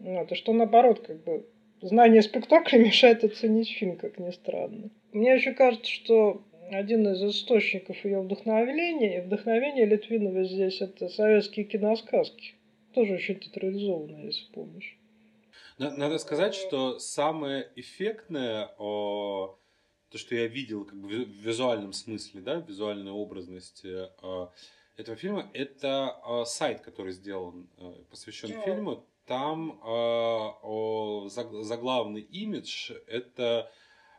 И 0.00 0.34
что 0.34 0.52
наоборот, 0.52 1.06
как 1.06 1.22
бы 1.22 1.46
знание 1.84 2.22
спектакля 2.22 2.78
мешает 2.84 3.24
оценить 3.24 3.70
фильм, 3.70 3.96
как 3.96 4.18
ни 4.18 4.30
странно. 4.30 4.90
Мне 5.12 5.34
еще 5.34 5.52
кажется, 5.52 5.90
что 5.90 6.42
один 6.70 7.06
из 7.08 7.22
источников 7.22 8.04
ее 8.04 8.20
вдохновения, 8.20 9.18
и 9.18 9.20
вдохновения 9.20 9.84
Литвинова 9.84 10.44
здесь 10.44 10.80
это 10.80 11.08
советские 11.08 11.66
киносказки. 11.66 12.54
Тоже 12.94 13.14
очень 13.14 13.38
театрализованные, 13.38 14.26
если 14.26 14.52
помнишь. 14.52 14.98
Надо 15.78 16.18
сказать, 16.18 16.54
что 16.54 16.98
самое 17.00 17.68
эффектное, 17.74 18.70
о, 18.78 19.58
то, 20.10 20.18
что 20.18 20.36
я 20.36 20.46
видел 20.46 20.84
как 20.84 20.96
бы 20.96 21.08
в 21.08 21.28
визуальном 21.28 21.92
смысле, 21.92 22.40
да, 22.40 22.60
в 22.60 22.68
визуальной 22.68 23.10
образности 23.10 24.08
о, 24.22 24.52
этого 24.96 25.16
фильма, 25.16 25.50
это 25.52 26.10
о, 26.24 26.44
сайт, 26.44 26.80
который 26.80 27.12
сделан, 27.12 27.68
посвящен 28.08 28.50
фильму 28.62 29.04
там 29.26 29.80
э, 29.84 31.28
заглавный 31.62 32.20
имидж 32.20 32.92
это 33.06 33.70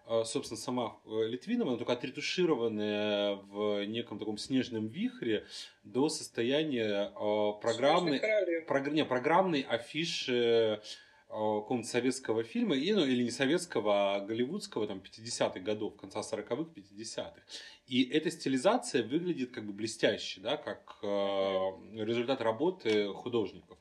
э, 0.08 0.24
собственно, 0.26 0.60
сама 0.60 0.98
э, 1.06 1.28
Литвинова, 1.28 1.72
она 1.72 1.78
только 1.78 1.94
отретушированная 1.94 3.36
в 3.36 3.86
неком 3.86 4.20
таком 4.20 4.38
снежном 4.38 4.88
вихре 4.88 5.46
до 5.84 6.10
состояния 6.10 7.12
э, 7.12 7.62
программной, 7.62 8.22
прог, 8.68 8.88
не, 8.92 9.06
программной 9.06 9.62
афиши 9.62 10.82
какого-то 11.28 11.88
советского 11.88 12.44
фильма, 12.44 12.76
и, 12.76 12.94
ну, 12.94 13.04
или 13.04 13.24
не 13.24 13.32
советского, 13.32 14.16
а 14.16 14.20
голливудского, 14.22 14.88
там, 14.88 15.00
50-х 15.00 15.60
годов, 15.60 15.98
конца 15.98 16.22
40-х, 16.22 16.72
50-х. 16.74 17.42
И 17.88 18.04
эта 18.04 18.32
стилизация 18.32 19.04
выглядит 19.04 19.52
как 19.52 19.66
бы 19.66 19.74
блестяще, 19.74 20.40
да, 20.40 20.56
как 20.56 21.00
результат 21.02 22.42
работы 22.42 23.08
художников. 23.10 23.78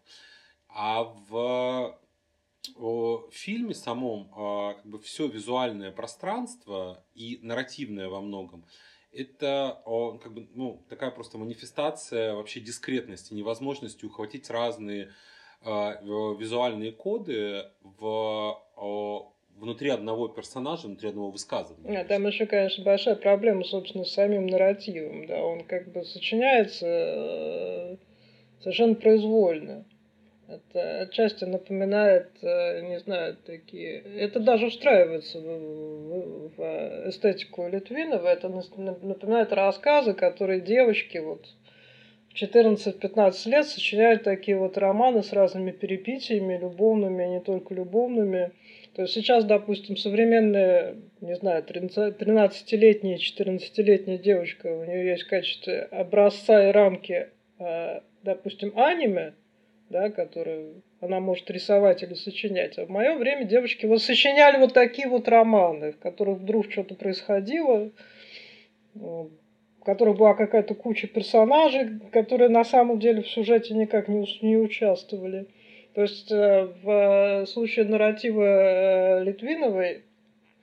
А 0.75 1.05
в 1.05 1.99
в 2.77 3.25
фильме 3.31 3.75
самом 3.75 4.31
а, 4.35 4.73
как 4.75 4.87
бы 4.87 4.99
все 4.99 5.29
визуальное 5.29 5.93
пространство 5.93 7.05
и 7.15 7.39
нарративное 7.43 8.09
во 8.09 8.23
многом 8.23 8.65
это 9.15 9.83
как 9.85 10.35
бы, 10.35 10.49
ну, 10.55 10.85
такая 10.89 11.11
просто 11.11 11.39
манифестация 11.39 12.35
вообще 12.35 12.61
дискретности, 12.61 13.33
невозможности 13.33 14.05
ухватить 14.05 14.51
разные 14.51 15.13
а, 15.63 16.01
визуальные 16.03 16.93
коды 16.93 17.65
в 17.83 18.59
внутри 19.57 19.91
одного 19.91 20.27
персонажа, 20.29 20.89
внутри 20.89 21.11
одного 21.11 21.31
высказывания. 21.31 22.01
А, 22.01 22.05
там 22.05 22.27
еще, 22.27 22.45
конечно, 22.47 22.85
большая 22.85 23.15
проблема, 23.15 23.63
собственно, 23.65 24.05
с 24.05 24.13
самим 24.13 24.47
нарративом. 24.47 25.27
Да, 25.27 25.43
он 25.45 25.65
как 25.65 25.93
бы 25.93 26.05
сочиняется 26.05 26.87
э, 26.87 27.97
совершенно 28.61 28.97
произвольно. 28.97 29.85
Это 30.47 31.01
отчасти 31.01 31.45
напоминает, 31.45 32.29
э, 32.43 32.83
не 32.83 33.01
знаю, 33.01 33.37
такие... 33.47 34.01
Это 34.01 34.41
даже 34.41 34.69
встраивается 34.69 35.41
в, 35.41 35.47
в, 35.47 36.49
в 36.57 37.09
эстетику 37.09 37.67
Литвинова. 37.67 38.29
Это 38.29 38.49
напоминает 38.49 39.53
рассказы, 39.53 40.13
которые 40.13 40.61
девочки 40.61 41.19
вот 41.19 41.47
в 42.29 42.43
14-15 42.43 43.49
лет 43.49 43.67
сочиняют 43.67 44.25
такие 44.25 44.59
вот 44.59 44.77
романы 44.77 45.23
с 45.23 45.33
разными 45.33 45.71
перепитиями, 45.71 46.59
любовными, 46.59 47.25
не 47.25 47.41
только 47.41 47.73
любовными. 47.73 48.53
То 48.95 49.03
есть 49.03 49.15
сейчас, 49.15 49.45
допустим, 49.45 49.97
современная, 49.97 50.97
не 51.21 51.37
знаю, 51.37 51.65
13-летняя, 51.65 53.17
14-летняя 53.17 54.19
девочка, 54.19 54.67
у 54.67 54.85
нее 54.85 55.07
есть 55.07 55.23
в 55.23 55.29
качестве 55.29 55.83
образца 55.83 56.69
и 56.69 56.73
рамки, 56.73 57.29
э, 57.59 58.01
допустим, 58.23 58.73
аниме, 58.77 59.33
да, 59.95 60.11
которую 60.11 60.83
она 61.01 61.21
может 61.21 61.49
рисовать 61.53 62.03
или 62.03 62.15
сочинять. 62.15 62.77
А 62.79 62.85
в 62.85 62.91
мое 62.91 63.15
время 63.15 63.45
девочки 63.45 63.87
вот 63.87 64.03
сочиняли 64.03 64.59
вот 64.59 64.75
такие 64.75 65.09
вот 65.09 65.29
романы, 65.29 65.93
в 65.93 65.99
которых 66.01 66.39
вдруг 66.39 66.69
что-то 66.69 66.97
происходило, 66.97 67.93
в 68.95 69.31
которых 69.85 70.17
была 70.17 70.35
какая-то 70.35 70.75
куча 70.75 71.07
персонажей, 71.07 72.01
которые 72.11 72.49
на 72.49 72.65
самом 72.65 72.99
деле 72.99 73.23
в 73.23 73.29
сюжете 73.29 73.75
никак 73.75 74.09
не, 74.09 74.27
не 74.43 74.57
участвовали. 74.57 75.47
То 75.95 76.03
есть 76.03 76.33
э, 76.33 76.69
в 76.83 77.47
случае 77.47 77.85
нарратива 77.85 78.43
э, 78.43 79.25
Литвиновой 79.25 80.03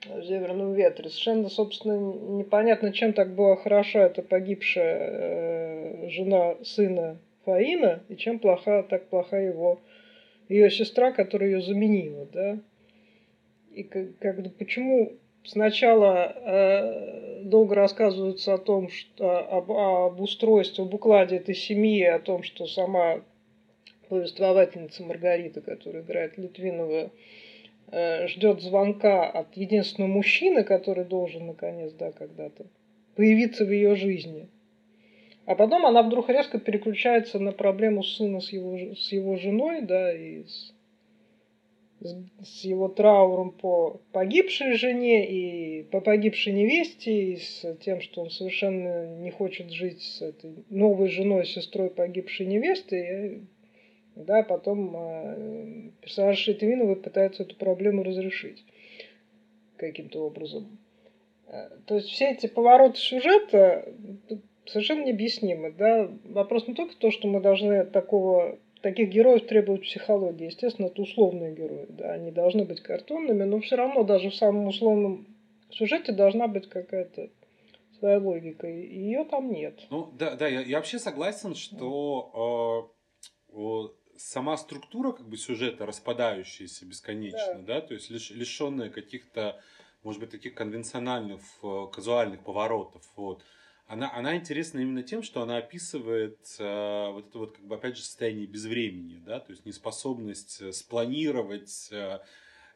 в 0.04 0.22
«Северном 0.26 0.74
ветре» 0.74 1.08
совершенно, 1.08 1.48
собственно, 1.48 1.96
непонятно, 2.36 2.92
чем 2.92 3.14
так 3.14 3.34
была 3.34 3.56
хороша 3.56 4.00
эта 4.00 4.20
погибшая 4.20 4.98
э, 5.00 6.08
жена 6.10 6.56
сына 6.64 7.18
Фаина, 7.44 8.02
и 8.08 8.16
чем 8.16 8.38
плоха, 8.38 8.82
так 8.82 9.08
плоха 9.08 9.38
его 9.38 9.80
ее 10.48 10.70
сестра, 10.70 11.12
которая 11.12 11.50
ее 11.50 11.62
заменила, 11.62 12.26
да. 12.26 12.58
И 13.72 13.84
как, 13.84 14.18
как 14.18 14.54
почему 14.56 15.12
сначала 15.44 16.32
э, 16.36 17.42
долго 17.44 17.74
рассказывается 17.74 18.54
о 18.54 18.58
том, 18.58 18.88
что 18.88 19.38
об, 19.38 19.72
об 19.72 20.20
устройстве, 20.20 20.84
об 20.84 20.94
укладе 20.94 21.36
этой 21.36 21.54
семьи, 21.54 22.04
о 22.04 22.18
том, 22.18 22.42
что 22.42 22.66
сама 22.66 23.22
повествовательница 24.08 25.02
Маргарита, 25.02 25.62
которая 25.62 26.02
играет 26.02 26.36
Литвинова, 26.36 27.10
э, 27.90 28.26
ждет 28.28 28.60
звонка 28.60 29.28
от 29.28 29.56
единственного 29.56 30.10
мужчины, 30.10 30.64
который 30.64 31.04
должен 31.04 31.46
наконец, 31.46 31.92
да, 31.94 32.12
когда-то 32.12 32.66
появиться 33.16 33.64
в 33.64 33.70
ее 33.70 33.96
жизни– 33.96 34.48
а 35.44 35.54
потом 35.56 35.86
она 35.86 36.02
вдруг 36.02 36.28
резко 36.28 36.58
переключается 36.58 37.38
на 37.40 37.52
проблему 37.52 38.04
сына 38.04 38.40
с 38.40 38.50
его, 38.50 38.94
с 38.94 39.10
его 39.10 39.36
женой, 39.36 39.82
да, 39.82 40.16
и 40.16 40.44
с, 40.44 40.72
с 42.44 42.64
его 42.64 42.88
трауром 42.88 43.50
по 43.50 44.00
погибшей 44.12 44.74
жене 44.74 45.28
и 45.28 45.82
по 45.82 46.00
погибшей 46.00 46.52
невесте, 46.52 47.32
и 47.32 47.36
с 47.38 47.76
тем, 47.84 48.00
что 48.00 48.22
он 48.22 48.30
совершенно 48.30 49.16
не 49.18 49.32
хочет 49.32 49.70
жить 49.72 50.02
с 50.02 50.22
этой 50.22 50.64
новой 50.70 51.08
женой, 51.08 51.44
сестрой 51.44 51.90
погибшей 51.90 52.46
невесты. 52.46 53.42
И, 54.16 54.20
да, 54.20 54.44
потом 54.44 54.94
э, 54.94 55.90
персонаж 56.02 56.38
Шитвиновой 56.38 56.96
пытается 56.96 57.42
эту 57.42 57.56
проблему 57.56 58.04
разрешить 58.04 58.64
каким-то 59.76 60.24
образом. 60.24 60.78
Э, 61.48 61.68
то 61.86 61.96
есть 61.96 62.08
все 62.08 62.30
эти 62.30 62.46
повороты 62.46 62.98
сюжета 62.98 63.92
совершенно 64.66 65.04
необъяснимо. 65.04 65.70
Да? 65.72 66.10
Вопрос 66.24 66.66
не 66.66 66.74
только 66.74 66.92
в 66.92 66.98
том, 66.98 67.10
что 67.10 67.28
мы 67.28 67.40
должны 67.40 67.84
такого 67.84 68.58
таких 68.82 69.08
героев 69.08 69.46
требует 69.46 69.82
психология. 69.82 70.46
Естественно, 70.46 70.86
это 70.86 71.00
условные 71.00 71.54
герои, 71.54 71.86
да, 71.88 72.12
они 72.12 72.30
должны 72.30 72.64
быть 72.64 72.80
картонными, 72.80 73.44
но 73.44 73.60
все 73.60 73.76
равно 73.76 74.02
даже 74.02 74.30
в 74.30 74.34
самом 74.34 74.66
условном 74.66 75.26
сюжете 75.70 76.12
должна 76.12 76.48
быть 76.48 76.68
какая-то 76.68 77.30
своя 77.98 78.18
логика, 78.18 78.66
и 78.68 78.98
ее 78.98 79.24
там 79.24 79.50
нет. 79.50 79.80
Ну 79.90 80.10
да, 80.18 80.34
да, 80.34 80.48
я, 80.48 80.60
я 80.60 80.76
вообще 80.78 80.98
согласен, 80.98 81.54
что 81.54 82.90
э, 83.54 84.18
сама 84.18 84.56
структура 84.56 85.12
как 85.12 85.28
бы 85.28 85.36
сюжета 85.36 85.86
распадающаяся 85.86 86.84
бесконечно, 86.84 87.60
да, 87.60 87.80
да? 87.80 87.80
то 87.80 87.94
есть 87.94 88.10
лиш, 88.10 88.30
лишенная 88.30 88.90
каких-то, 88.90 89.60
может 90.02 90.20
быть, 90.20 90.30
таких 90.30 90.54
конвенциональных, 90.54 91.40
э, 91.62 91.86
казуальных 91.92 92.42
поворотов, 92.42 93.02
вот 93.16 93.44
она, 93.86 94.12
она 94.14 94.36
интересна 94.36 94.80
именно 94.80 95.02
тем, 95.02 95.22
что 95.22 95.42
она 95.42 95.58
описывает 95.58 96.38
э, 96.58 97.10
вот 97.12 97.28
это 97.28 97.38
вот, 97.38 97.56
как 97.56 97.64
бы, 97.66 97.74
опять 97.74 97.96
же, 97.96 98.02
состояние 98.02 98.46
безвремени, 98.46 99.20
да, 99.24 99.40
то 99.40 99.52
есть 99.52 99.66
неспособность 99.66 100.60
э, 100.62 100.72
спланировать, 100.72 101.88
э, 101.90 102.18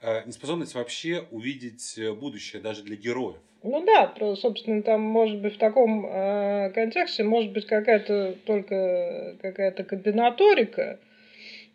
э, 0.03 0.27
неспособность 0.27 0.75
вообще 0.75 1.27
увидеть 1.31 1.97
э, 1.99 2.13
будущее 2.13 2.61
даже 2.61 2.83
для 2.83 2.97
героев. 2.97 3.39
Ну 3.63 3.85
да, 3.85 4.15
собственно, 4.37 4.83
там 4.83 5.01
может 5.01 5.41
быть 5.41 5.55
в 5.55 5.59
таком 5.59 6.07
э, 6.07 6.71
контексте 6.73 7.25
может 7.25 7.53
быть 7.53 7.67
какая-то 7.67 8.37
только 8.45 9.37
какая-то 9.41 9.83
комбинаторика 9.85 11.01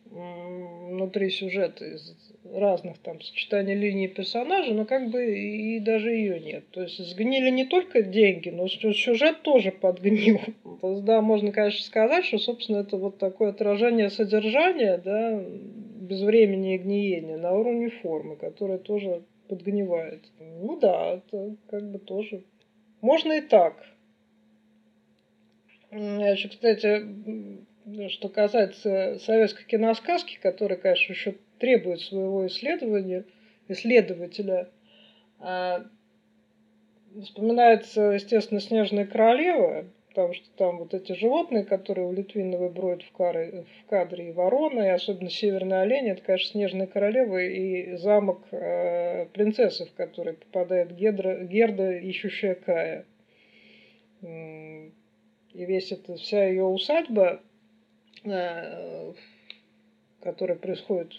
э, 0.06 0.89
внутри 0.89 1.30
сюжета 1.32 1.86
из 1.86 2.31
разных 2.54 2.98
там 3.00 3.22
сочетаний 3.22 3.76
линий 3.76 4.08
персонажей, 4.08 4.74
но 4.74 4.86
как 4.86 5.10
бы 5.10 5.38
и 5.38 5.80
даже 5.80 6.12
ее 6.12 6.40
нет. 6.40 6.70
То 6.72 6.82
есть 6.84 6.98
сгнили 6.98 7.50
не 7.50 7.66
только 7.66 8.02
деньги, 8.02 8.50
но 8.50 8.68
сюжет 8.68 9.42
тоже 9.42 9.72
подгнил. 9.72 10.40
То 10.82 10.92
есть, 10.92 11.04
да, 11.04 11.22
можно, 11.22 11.52
конечно, 11.52 11.84
сказать, 11.84 12.26
что, 12.26 12.38
собственно, 12.38 12.78
это 12.78 12.98
вот 12.98 13.18
такое 13.18 13.50
отражение 13.50 14.10
содержания, 14.10 14.98
да, 14.98 15.44
без 15.44 16.22
времени 16.22 16.76
и 16.76 16.78
гниения 16.78 17.38
на 17.38 17.54
уровне 17.54 17.90
формы, 17.90 18.36
которая 18.36 18.78
тоже 18.78 19.24
подгнивает. 19.48 20.24
Ну 20.40 20.78
да, 20.80 21.16
это 21.16 21.56
как 21.70 21.90
бы 21.92 22.00
тоже... 22.00 22.44
Можно 23.02 23.34
и 23.34 23.42
так. 23.42 23.84
Я 25.92 26.30
еще, 26.30 26.50
кстати, 26.50 27.04
что 28.10 28.30
касается 28.30 29.20
советской 29.20 29.66
киносказки, 29.66 30.38
которая, 30.42 30.78
конечно, 30.78 31.14
еще 31.14 31.36
требует 31.62 32.02
своего 32.02 32.47
исследования, 32.47 33.24
исследователя. 33.67 34.69
А, 35.39 35.86
вспоминается, 37.21 38.02
естественно, 38.02 38.60
«Снежная 38.60 39.06
королева», 39.06 39.86
потому 40.10 40.34
что 40.34 40.50
там 40.58 40.80
вот 40.80 40.95
эти 40.95 41.13
животные, 41.13 41.63
которые 41.63 42.08
у 42.08 42.12
Литвиновой 42.12 42.69
бродят 42.69 43.04
в, 43.04 43.12
кадре, 43.12 43.65
в 43.84 43.89
кадре, 43.89 44.30
и 44.30 44.32
ворона, 44.32 44.82
и 44.82 44.89
особенно 44.89 45.30
северный 45.30 45.84
олень, 45.84 46.10
это, 46.10 46.24
конечно, 46.24 46.50
«Снежная 46.50 46.88
королева» 46.88 47.38
и 47.38 47.95
замок 47.95 48.41
э, 48.52 49.28
принцессы, 49.28 49.86
в 49.86 49.93
который 49.93 50.34
попадает 50.34 50.95
Гедра, 50.95 51.43
Герда, 51.43 51.91
ищущая 51.91 52.56
Кая. 52.56 53.06
И 54.24 54.91
весь 55.54 55.91
это, 55.91 56.15
вся 56.15 56.47
ее 56.47 56.63
усадьба, 56.63 57.39
э, 58.24 59.13
которая 60.21 60.58
происходит 60.58 61.13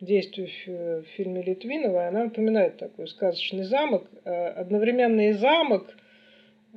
действию 0.00 0.48
в 0.66 1.04
фильме 1.16 1.42
Литвинова, 1.42 2.06
она 2.06 2.24
напоминает 2.24 2.76
такой 2.76 3.08
сказочный 3.08 3.64
замок. 3.64 4.10
Э, 4.24 4.48
одновременно 4.48 5.28
и 5.28 5.32
замок, 5.32 5.96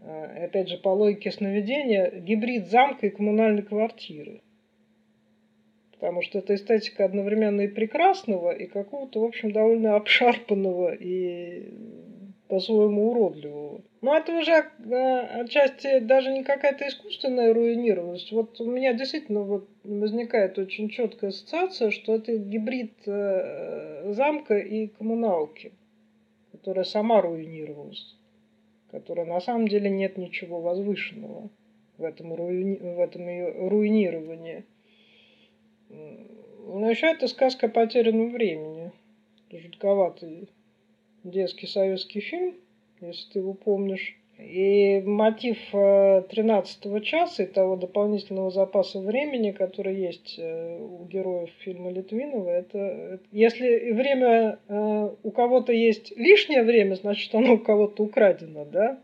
э, 0.01 0.45
опять 0.45 0.69
же, 0.69 0.77
по 0.77 0.89
логике 0.89 1.31
сновидения, 1.31 2.11
гибрид 2.11 2.67
замка 2.67 3.07
и 3.07 3.09
коммунальной 3.09 3.63
квартиры. 3.63 4.41
Потому 5.91 6.21
что 6.21 6.39
это 6.39 6.55
эстетика 6.55 7.03
одновременно 7.03 7.61
и 7.61 7.67
прекрасного, 7.67 8.51
и 8.51 8.67
какого-то, 8.67 9.19
в 9.19 9.25
общем, 9.25 9.51
довольно 9.51 9.95
обшарпанного 9.97 10.93
и 10.93 11.73
по-своему 12.49 13.11
уродливого. 13.11 13.81
Но 14.01 14.17
это 14.17 14.35
уже 14.35 14.51
э, 14.51 15.41
отчасти 15.41 15.99
даже 15.99 16.31
не 16.33 16.43
какая-то 16.43 16.87
искусственная 16.87 17.53
руинированность. 17.53 18.31
Вот 18.31 18.59
у 18.59 18.65
меня 18.65 18.93
действительно 18.93 19.43
вот 19.43 19.69
возникает 19.83 20.57
очень 20.57 20.89
четкая 20.89 21.29
ассоциация, 21.29 21.91
что 21.91 22.15
это 22.15 22.35
гибрид 22.35 22.93
э, 23.05 24.13
замка 24.13 24.57
и 24.57 24.87
коммуналки, 24.87 25.73
которая 26.51 26.85
сама 26.85 27.21
руинировалась, 27.21 28.17
которая 28.89 29.27
на 29.27 29.39
самом 29.41 29.67
деле 29.67 29.91
нет 29.91 30.17
ничего 30.17 30.59
возвышенного 30.59 31.51
в 31.99 32.03
этом, 32.03 32.33
руини... 32.33 32.77
в 32.77 32.99
этом 32.99 33.27
ее 33.27 33.69
руинировании. 33.69 34.65
Но 35.89 36.89
еще 36.89 37.07
это 37.07 37.27
сказка 37.27 37.67
о 37.67 37.69
потерянном 37.69 38.31
времени. 38.31 38.91
Жутковатый 39.51 40.49
детский 41.29 41.67
советский 41.67 42.19
фильм, 42.19 42.55
если 43.01 43.31
ты 43.31 43.39
его 43.39 43.53
помнишь. 43.53 44.15
И 44.39 45.01
мотив 45.05 45.57
13 45.71 46.85
э, 46.85 47.01
часа 47.01 47.43
и 47.43 47.45
того 47.45 47.75
дополнительного 47.75 48.51
запаса 48.51 49.01
времени, 49.01 49.51
который 49.51 49.95
есть 49.95 50.35
э, 50.37 50.79
у 50.79 51.03
героев 51.05 51.49
фильма 51.59 51.91
Литвинова, 51.91 52.49
это 52.49 53.19
если 53.33 53.91
время 53.91 54.59
э, 54.69 55.09
у 55.23 55.31
кого-то 55.31 55.73
есть 55.73 56.15
лишнее 56.15 56.63
время, 56.63 56.95
значит 56.95 57.35
оно 57.35 57.55
у 57.55 57.57
кого-то 57.57 58.03
украдено, 58.03 58.63
да? 58.63 58.99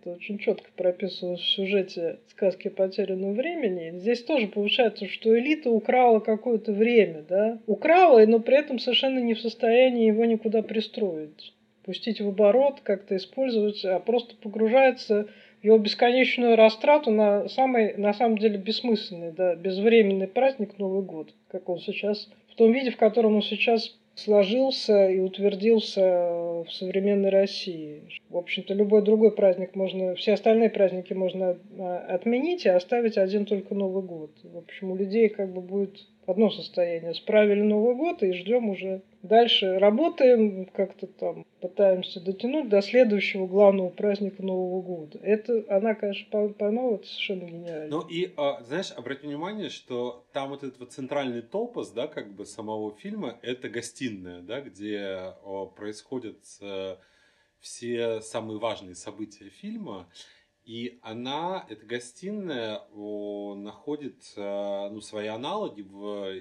Это 0.00 0.12
очень 0.12 0.38
четко 0.38 0.70
прописывалось 0.76 1.40
в 1.40 1.50
сюжете 1.50 2.18
сказки 2.28 2.68
потерянного 2.68 3.32
времени. 3.32 3.98
Здесь 3.98 4.22
тоже 4.22 4.46
получается, 4.46 5.06
что 5.08 5.38
элита 5.38 5.70
украла 5.70 6.20
какое-то 6.20 6.72
время, 6.72 7.24
да? 7.28 7.58
Украла, 7.66 8.24
но 8.26 8.38
при 8.38 8.58
этом 8.58 8.78
совершенно 8.78 9.18
не 9.18 9.34
в 9.34 9.40
состоянии 9.40 10.06
его 10.06 10.24
никуда 10.24 10.62
пристроить 10.62 11.52
пустить 11.88 12.20
в 12.20 12.28
оборот, 12.28 12.80
как-то 12.82 13.16
использовать, 13.16 13.82
а 13.86 13.98
просто 13.98 14.36
погружается 14.36 15.26
в 15.62 15.64
его 15.64 15.78
бесконечную 15.78 16.54
растрату 16.54 17.10
на 17.10 17.48
самый, 17.48 17.96
на 17.96 18.12
самом 18.12 18.36
деле, 18.36 18.58
бессмысленный, 18.58 19.32
да, 19.32 19.54
безвременный 19.54 20.28
праздник 20.28 20.76
Новый 20.76 21.02
год, 21.02 21.32
как 21.50 21.70
он 21.70 21.78
сейчас, 21.78 22.28
в 22.52 22.56
том 22.56 22.72
виде, 22.72 22.90
в 22.90 22.98
котором 22.98 23.36
он 23.36 23.42
сейчас 23.42 23.96
сложился 24.16 25.08
и 25.08 25.18
утвердился 25.18 26.02
в 26.02 26.66
современной 26.70 27.30
России. 27.30 28.02
В 28.30 28.36
общем-то, 28.36 28.74
любой 28.74 29.02
другой 29.02 29.32
праздник 29.32 29.74
можно, 29.74 30.14
все 30.14 30.34
остальные 30.34 30.68
праздники 30.68 31.14
можно 31.14 31.58
а, 31.78 31.98
отменить 32.10 32.66
и 32.66 32.68
оставить 32.68 33.16
один 33.16 33.46
только 33.46 33.74
Новый 33.74 34.02
год. 34.02 34.30
В 34.42 34.58
общем, 34.58 34.90
у 34.90 34.96
людей 34.96 35.30
как 35.30 35.52
бы 35.52 35.62
будет 35.62 35.98
одно 36.26 36.50
состояние. 36.50 37.14
Справили 37.14 37.62
Новый 37.62 37.94
год 37.94 38.22
и 38.22 38.32
ждем 38.32 38.68
уже 38.68 39.00
дальше. 39.22 39.78
Работаем, 39.78 40.66
как-то 40.66 41.06
там 41.06 41.46
пытаемся 41.60 42.20
дотянуть 42.20 42.68
до 42.68 42.82
следующего 42.82 43.46
главного 43.46 43.88
праздника 43.88 44.42
Нового 44.42 44.82
года. 44.82 45.18
Это, 45.22 45.64
она, 45.68 45.94
конечно, 45.94 46.52
поймала, 46.52 46.96
это 46.96 47.06
совершенно 47.06 47.44
гениально. 47.44 47.88
Ну 47.88 48.06
и, 48.08 48.30
а, 48.36 48.62
знаешь, 48.62 48.92
обрати 48.94 49.26
внимание, 49.26 49.70
что 49.70 50.26
там 50.34 50.50
вот 50.50 50.62
этот 50.62 50.78
вот 50.78 50.92
центральный 50.92 51.40
топос, 51.40 51.92
да, 51.92 52.06
как 52.06 52.34
бы 52.34 52.44
самого 52.44 52.94
фильма, 52.94 53.38
это 53.40 53.70
гостиная, 53.70 54.42
да, 54.42 54.60
где 54.60 55.32
происходят 55.76 56.38
э, 56.60 56.96
все 57.60 58.20
самые 58.20 58.58
важные 58.58 58.94
события 58.94 59.48
фильма. 59.48 60.08
И 60.64 60.98
она, 61.02 61.64
эта 61.70 61.86
гостиная, 61.86 62.82
находит 62.92 64.22
э, 64.36 64.88
ну, 64.90 65.00
свои 65.00 65.28
аналоги 65.28 65.80
в 65.80 66.38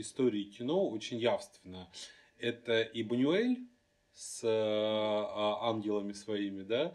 истории 0.00 0.44
кино 0.44 0.88
очень 0.88 1.18
явственно. 1.18 1.90
Это 2.38 2.80
и 2.80 3.02
Бунюэль 3.02 3.66
с 4.14 4.42
э, 4.42 4.48
а, 4.48 5.68
ангелами 5.68 6.12
своими, 6.12 6.62
да, 6.62 6.94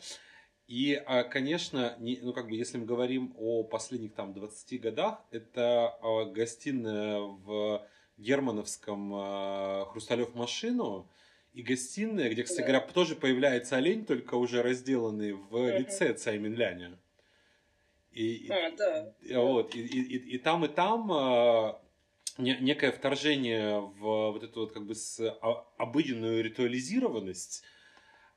и, 0.67 0.95
а, 1.05 1.23
конечно, 1.23 1.95
не, 1.99 2.17
ну, 2.21 2.33
как 2.33 2.47
бы, 2.47 2.55
если 2.55 2.77
мы 2.77 2.85
говорим 2.85 3.35
о 3.37 3.63
последних 3.63 4.13
там 4.13 4.33
20 4.33 4.81
годах, 4.81 5.21
это 5.29 5.89
а, 6.01 6.25
гостиная 6.25 7.19
в 7.19 7.85
Германовском 8.17 9.85
Хрусталев 9.87 10.33
машину, 10.35 11.07
и 11.53 11.61
гостиная, 11.61 12.29
где, 12.29 12.43
кстати 12.43 12.61
говоря, 12.61 12.79
тоже 12.79 13.15
появляется 13.15 13.77
олень, 13.77 14.05
только 14.05 14.35
уже 14.35 14.61
разделанный 14.61 15.33
в 15.33 15.77
лице 15.77 16.13
Цайминляня. 16.13 16.97
И, 18.11 18.47
а, 18.49 18.71
да. 18.71 19.15
И, 19.21 19.33
вот, 19.35 19.75
и, 19.75 19.81
и, 19.81 20.01
и, 20.01 20.35
и 20.35 20.37
там, 20.37 20.65
и 20.65 20.67
там 20.67 21.11
э, 21.11 21.73
некое 22.37 22.91
вторжение 22.91 23.79
в 23.79 24.31
вот 24.31 24.43
эту 24.43 24.61
вот 24.61 24.73
как 24.73 24.85
бы 24.85 24.95
с, 24.95 25.19
а, 25.19 25.65
обыденную 25.77 26.43
ритуализированность, 26.43 27.63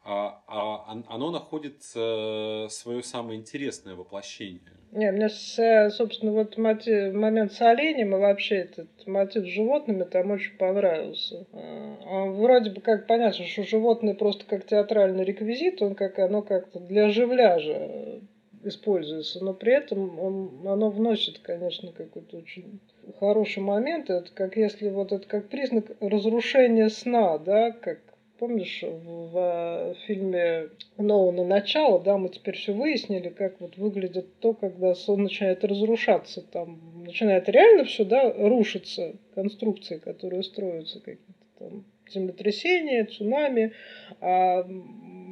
оно 0.04 1.30
находит 1.30 1.82
э, 1.94 2.66
свое 2.68 3.02
самое 3.02 3.40
интересное 3.40 3.94
воплощение. 3.94 4.60
Не, 4.92 5.10
мне, 5.10 5.26
э, 5.26 5.90
собственно, 5.90 6.32
вот 6.32 6.56
мотив, 6.58 7.14
момент 7.14 7.52
с 7.52 7.60
оленем 7.62 8.14
и 8.14 8.18
вообще 8.18 8.56
этот 8.56 8.88
мотив 9.06 9.44
с 9.44 9.48
животными 9.48 10.04
там 10.04 10.30
очень 10.30 10.56
понравился. 10.56 11.46
А, 11.52 12.26
вроде 12.26 12.70
бы 12.70 12.80
как 12.80 13.06
понятно, 13.06 13.44
что 13.44 13.64
животные 13.64 14.14
просто 14.14 14.44
как 14.44 14.66
театральный 14.66 15.24
реквизит, 15.24 15.80
он 15.82 15.94
как 15.94 16.18
оно 16.18 16.42
как-то 16.42 16.78
для 16.80 17.08
живляжа 17.08 18.20
используется, 18.62 19.44
но 19.44 19.52
при 19.52 19.74
этом 19.74 20.18
он, 20.18 20.66
оно 20.66 20.90
вносит, 20.90 21.38
конечно, 21.38 21.92
какой-то 21.92 22.36
очень 22.36 22.78
хороший 23.18 23.62
момент. 23.62 24.10
Это 24.10 24.30
как 24.32 24.56
если 24.56 24.90
вот 24.90 25.12
это 25.12 25.26
как 25.26 25.48
признак 25.48 25.86
разрушения 26.00 26.88
сна, 26.88 27.38
да, 27.38 27.70
как 27.72 27.98
помнишь, 28.44 28.82
в, 28.82 29.32
в 29.32 29.94
фильме 30.06 30.68
Ноуна 30.98 31.44
«Начало», 31.44 31.98
да, 31.98 32.18
мы 32.18 32.28
теперь 32.28 32.56
все 32.56 32.74
выяснили, 32.74 33.30
как 33.30 33.58
вот 33.58 33.78
выглядит 33.78 34.38
то, 34.40 34.52
когда 34.52 34.94
сон 34.94 35.22
начинает 35.22 35.64
разрушаться, 35.64 36.42
там 36.42 36.78
начинает 37.06 37.48
реально 37.48 37.84
все, 37.84 38.04
да, 38.04 38.30
рушиться, 38.36 39.14
конструкции, 39.34 39.96
которые 39.96 40.42
строятся, 40.42 41.00
какие-то 41.00 41.32
там 41.58 41.84
землетрясения, 42.10 43.06
цунами, 43.06 43.72
а 44.20 44.68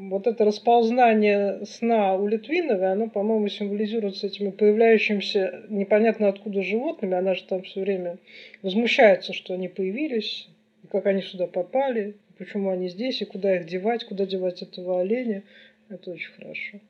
вот 0.09 0.27
это 0.27 0.47
расползнание 0.47 1.67
сна 1.67 2.15
у 2.15 2.27
Литвиновой, 2.27 2.93
оно, 2.93 3.11
по-моему, 3.11 3.49
символизируется 3.49 4.29
этими 4.29 4.51
появляющимися 4.51 5.65
непонятно 5.69 6.29
откуда 6.29 6.63
животными. 6.63 7.15
Она 7.15 7.35
же 7.35 7.45
там 7.45 7.63
все 7.63 7.83
время 7.83 8.17
возмущается, 8.63 9.35
что 9.35 9.53
они 9.53 9.69
появились, 9.69 10.49
как 10.91 11.07
они 11.07 11.21
сюда 11.21 11.47
попали, 11.47 12.15
почему 12.45 12.71
они 12.71 12.89
здесь, 12.89 13.23
и 13.23 13.25
куда 13.25 13.57
их 13.57 13.67
девать, 13.67 14.05
куда 14.05 14.27
девать 14.27 14.63
этого 14.63 15.01
оленя. 15.01 15.45
Это 15.89 16.11
очень 16.11 16.33
хорошо. 16.33 16.81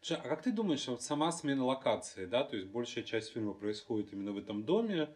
Слушай, 0.00 0.20
а 0.24 0.28
как 0.28 0.42
ты 0.42 0.52
думаешь, 0.52 0.86
вот 0.88 1.02
сама 1.02 1.30
смена 1.32 1.64
локации, 1.64 2.26
да, 2.26 2.44
то 2.44 2.56
есть 2.56 2.68
большая 2.68 3.04
часть 3.04 3.32
фильма 3.32 3.54
происходит 3.54 4.12
именно 4.12 4.32
в 4.32 4.38
этом 4.38 4.64
доме, 4.64 5.08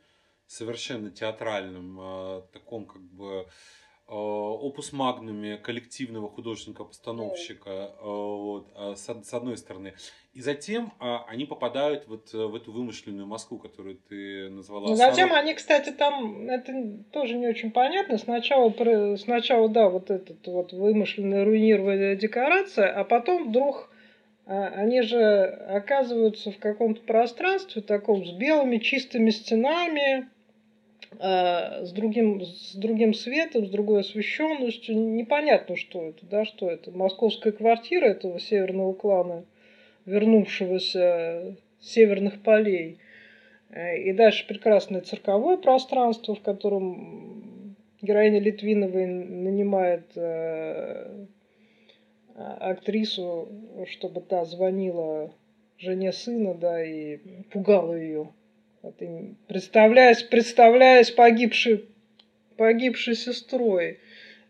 совершенно 0.46 1.10
театральном, 1.10 1.98
э, 2.00 2.42
таком 2.52 2.86
как 2.86 3.02
бы 3.02 3.48
опус 4.08 4.92
магнуме 4.92 5.56
коллективного 5.56 6.28
художника-постановщика, 6.28 7.70
э, 7.70 8.04
вот, 8.04 8.68
э, 8.76 8.94
с 8.94 9.34
одной 9.34 9.56
стороны. 9.56 9.94
И 10.32 10.40
затем 10.40 10.92
они 10.98 11.46
попадают 11.46 12.06
вот 12.08 12.32
в 12.32 12.54
эту 12.54 12.70
вымышленную 12.70 13.26
Москву, 13.26 13.58
которую 13.58 13.96
ты 13.96 14.50
назвала. 14.50 14.88
Ну, 14.88 14.94
затем 14.94 15.32
они, 15.32 15.54
кстати, 15.54 15.90
там, 15.90 16.48
это 16.50 16.72
тоже 17.10 17.36
не 17.36 17.48
очень 17.48 17.70
понятно. 17.70 18.18
Сначала, 18.18 18.70
сначала 19.16 19.68
да, 19.70 19.88
вот 19.88 20.10
этот 20.10 20.46
вот 20.46 20.72
вымышленная 20.74 21.44
руинированная 21.44 22.16
декорация, 22.16 22.92
а 22.92 23.04
потом 23.04 23.48
вдруг 23.48 23.90
они 24.44 25.00
же 25.02 25.18
оказываются 25.18 26.52
в 26.52 26.58
каком-то 26.58 27.00
пространстве 27.00 27.82
таком 27.82 28.24
с 28.24 28.32
белыми 28.32 28.76
чистыми 28.76 29.30
стенами, 29.30 30.28
с 31.18 31.92
другим, 31.92 32.42
с 32.42 32.74
другим 32.74 33.14
светом, 33.14 33.66
с 33.66 33.70
другой 33.70 34.00
освещенностью. 34.00 34.96
Непонятно, 34.96 35.76
что 35.76 36.08
это, 36.08 36.26
да, 36.26 36.44
что 36.44 36.70
это. 36.70 36.90
Московская 36.90 37.52
квартира 37.52 38.06
этого 38.06 38.38
северного 38.38 38.92
клана, 38.92 39.44
вернувшегося 40.04 41.56
с 41.80 41.88
северных 41.88 42.42
полей. 42.42 42.98
Э, 43.70 43.98
и 43.98 44.12
дальше 44.12 44.46
прекрасное 44.46 45.00
цирковое 45.00 45.56
пространство, 45.56 46.34
в 46.34 46.40
котором 46.40 47.76
героиня 48.02 48.40
Литвиновой 48.40 49.06
нанимает 49.06 50.10
э, 50.16 51.26
актрису, 52.34 53.48
чтобы 53.88 54.20
та 54.20 54.44
звонила 54.44 55.32
жене 55.78 56.12
сына, 56.12 56.54
да, 56.54 56.84
и 56.84 57.18
пугала 57.50 57.94
ее 57.94 58.28
вот 58.86 59.36
представляясь, 59.48 60.22
представляясь 60.22 61.10
погибшей, 61.10 61.86
погибшей 62.56 63.16
сестрой. 63.16 63.98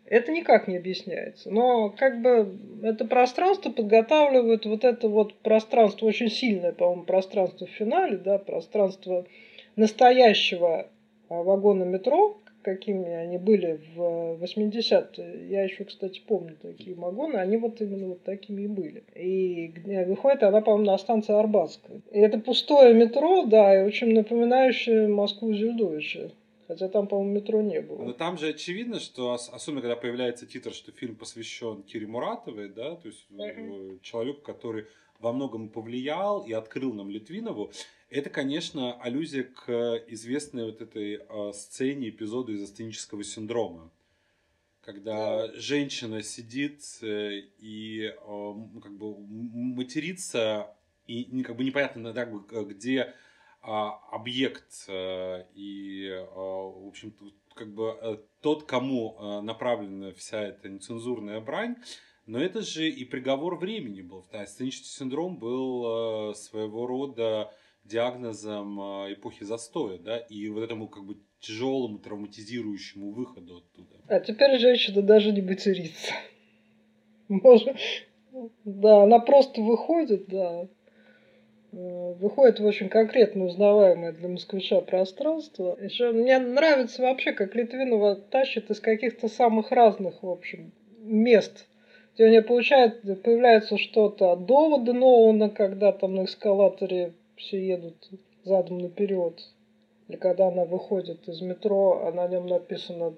Это 0.04 0.30
никак 0.30 0.68
не 0.68 0.76
объясняется. 0.76 1.50
Но 1.50 1.90
как 1.90 2.20
бы 2.20 2.58
это 2.82 3.06
пространство 3.06 3.70
подготавливает 3.70 4.66
вот 4.66 4.84
это 4.84 5.08
вот 5.08 5.34
пространство, 5.38 6.06
очень 6.06 6.30
сильное, 6.30 6.72
по-моему, 6.72 7.04
пространство 7.04 7.66
в 7.66 7.70
финале, 7.70 8.18
да, 8.18 8.38
пространство 8.38 9.26
настоящего 9.74 10.88
а, 11.28 11.42
вагона 11.42 11.84
метро, 11.84 12.38
какими 12.66 13.08
они 13.08 13.38
были 13.38 13.80
в 13.94 14.42
80-е. 14.42 15.48
Я 15.48 15.62
еще, 15.62 15.84
кстати, 15.84 16.20
помню 16.26 16.56
такие 16.60 16.96
вагоны. 16.96 17.36
Они 17.36 17.56
вот 17.56 17.80
именно 17.80 18.08
вот 18.08 18.24
такими 18.24 18.62
и 18.62 18.66
были. 18.66 19.04
И 19.14 19.72
выходит 20.04 20.42
она, 20.42 20.60
по-моему, 20.60 20.90
на 20.90 20.98
станции 20.98 21.32
Арбатская. 21.32 22.00
И 22.10 22.18
это 22.18 22.38
пустое 22.38 22.92
метро, 22.92 23.44
да, 23.44 23.80
и 23.80 23.86
очень 23.86 24.12
напоминающее 24.14 25.06
Москву 25.06 25.54
Зюдовича. 25.54 26.32
Хотя 26.66 26.88
там, 26.88 27.06
по-моему, 27.06 27.34
метро 27.34 27.62
не 27.62 27.80
было. 27.80 28.02
Но 28.02 28.12
там 28.12 28.36
же 28.36 28.48
очевидно, 28.48 28.98
что 28.98 29.32
особенно 29.32 29.80
когда 29.80 29.94
появляется 29.94 30.44
титр, 30.46 30.72
что 30.72 30.90
фильм 30.90 31.14
посвящен 31.14 31.84
Кире 31.84 32.08
Муратовой, 32.08 32.68
да, 32.68 32.96
то 32.96 33.06
есть 33.06 33.24
uh-huh. 33.30 34.00
человеку, 34.02 34.40
который 34.40 34.86
во 35.20 35.32
многом 35.32 35.68
повлиял 35.68 36.42
и 36.42 36.52
открыл 36.52 36.92
нам 36.92 37.10
Литвинову. 37.10 37.70
Это, 38.08 38.30
конечно, 38.30 39.00
аллюзия 39.00 39.42
к 39.42 40.04
известной 40.06 40.66
вот 40.66 40.80
этой 40.80 41.20
э, 41.28 41.52
сцене, 41.52 42.10
эпизоду 42.10 42.52
из 42.52 42.62
астенического 42.62 43.24
синдрома. 43.24 43.90
Когда 44.80 45.52
женщина 45.54 46.22
сидит 46.22 46.82
э, 47.02 47.40
и 47.58 48.02
э, 48.04 48.54
как 48.80 48.96
бы 48.96 49.16
матерится, 49.18 50.72
и 51.08 51.42
как 51.42 51.56
бы 51.56 51.64
непонятно, 51.64 52.12
да, 52.12 52.26
где 52.26 52.98
э, 53.00 53.12
объект 53.62 54.84
э, 54.86 55.44
и, 55.54 56.06
э, 56.06 56.24
в 56.24 56.86
общем 56.86 57.12
как 57.54 57.74
бы 57.74 57.98
э, 58.00 58.18
тот, 58.40 58.66
кому 58.66 59.16
э, 59.18 59.40
направлена 59.40 60.12
вся 60.12 60.42
эта 60.42 60.68
нецензурная 60.68 61.40
брань, 61.40 61.74
но 62.26 62.38
это 62.38 62.62
же 62.62 62.88
и 62.88 63.04
приговор 63.04 63.56
времени 63.56 64.02
был. 64.02 64.24
Да, 64.30 64.46
сценический 64.46 64.90
синдром 64.90 65.38
был 65.38 66.30
э, 66.30 66.34
своего 66.34 66.86
рода 66.86 67.52
диагнозом 67.86 68.80
э, 68.80 69.14
эпохи 69.14 69.44
застоя, 69.44 69.98
да, 69.98 70.18
и 70.18 70.48
вот 70.48 70.62
этому 70.62 70.88
как 70.88 71.04
бы 71.04 71.16
тяжелому 71.40 71.98
травматизирующему 71.98 73.12
выходу 73.12 73.58
оттуда. 73.58 73.96
А 74.08 74.20
теперь 74.20 74.58
женщина 74.58 75.02
даже 75.02 75.32
не 75.32 75.42
матерится. 75.42 76.12
Может, 77.28 77.76
да, 78.64 79.02
она 79.02 79.18
просто 79.18 79.60
выходит, 79.60 80.26
да, 80.26 80.68
э, 81.72 82.14
выходит 82.14 82.60
в 82.60 82.64
очень 82.64 82.88
конкретно 82.88 83.44
узнаваемое 83.44 84.12
для 84.12 84.28
москвича 84.28 84.80
пространство. 84.80 85.78
Еще 85.80 86.12
мне 86.12 86.38
нравится 86.38 87.02
вообще, 87.02 87.32
как 87.32 87.54
Литвинова 87.54 88.16
тащит 88.16 88.70
из 88.70 88.80
каких-то 88.80 89.28
самых 89.28 89.70
разных, 89.70 90.22
в 90.22 90.28
общем, 90.28 90.72
мест 90.98 91.66
где 92.16 92.24
у 92.24 92.28
нее 92.28 92.42
получает, 92.42 93.02
появляется 93.22 93.76
что-то 93.76 94.36
доводы 94.36 94.94
Ноуна, 94.94 95.50
когда 95.50 95.92
там 95.92 96.14
на 96.14 96.24
эскалаторе 96.24 97.12
все 97.36 97.64
едут 97.64 98.08
задом 98.44 98.78
наперед. 98.78 99.42
Или 100.08 100.16
когда 100.16 100.48
она 100.48 100.64
выходит 100.64 101.28
из 101.28 101.40
метро, 101.40 102.06
а 102.06 102.12
на 102.12 102.28
нем 102.28 102.46
написано 102.46 103.14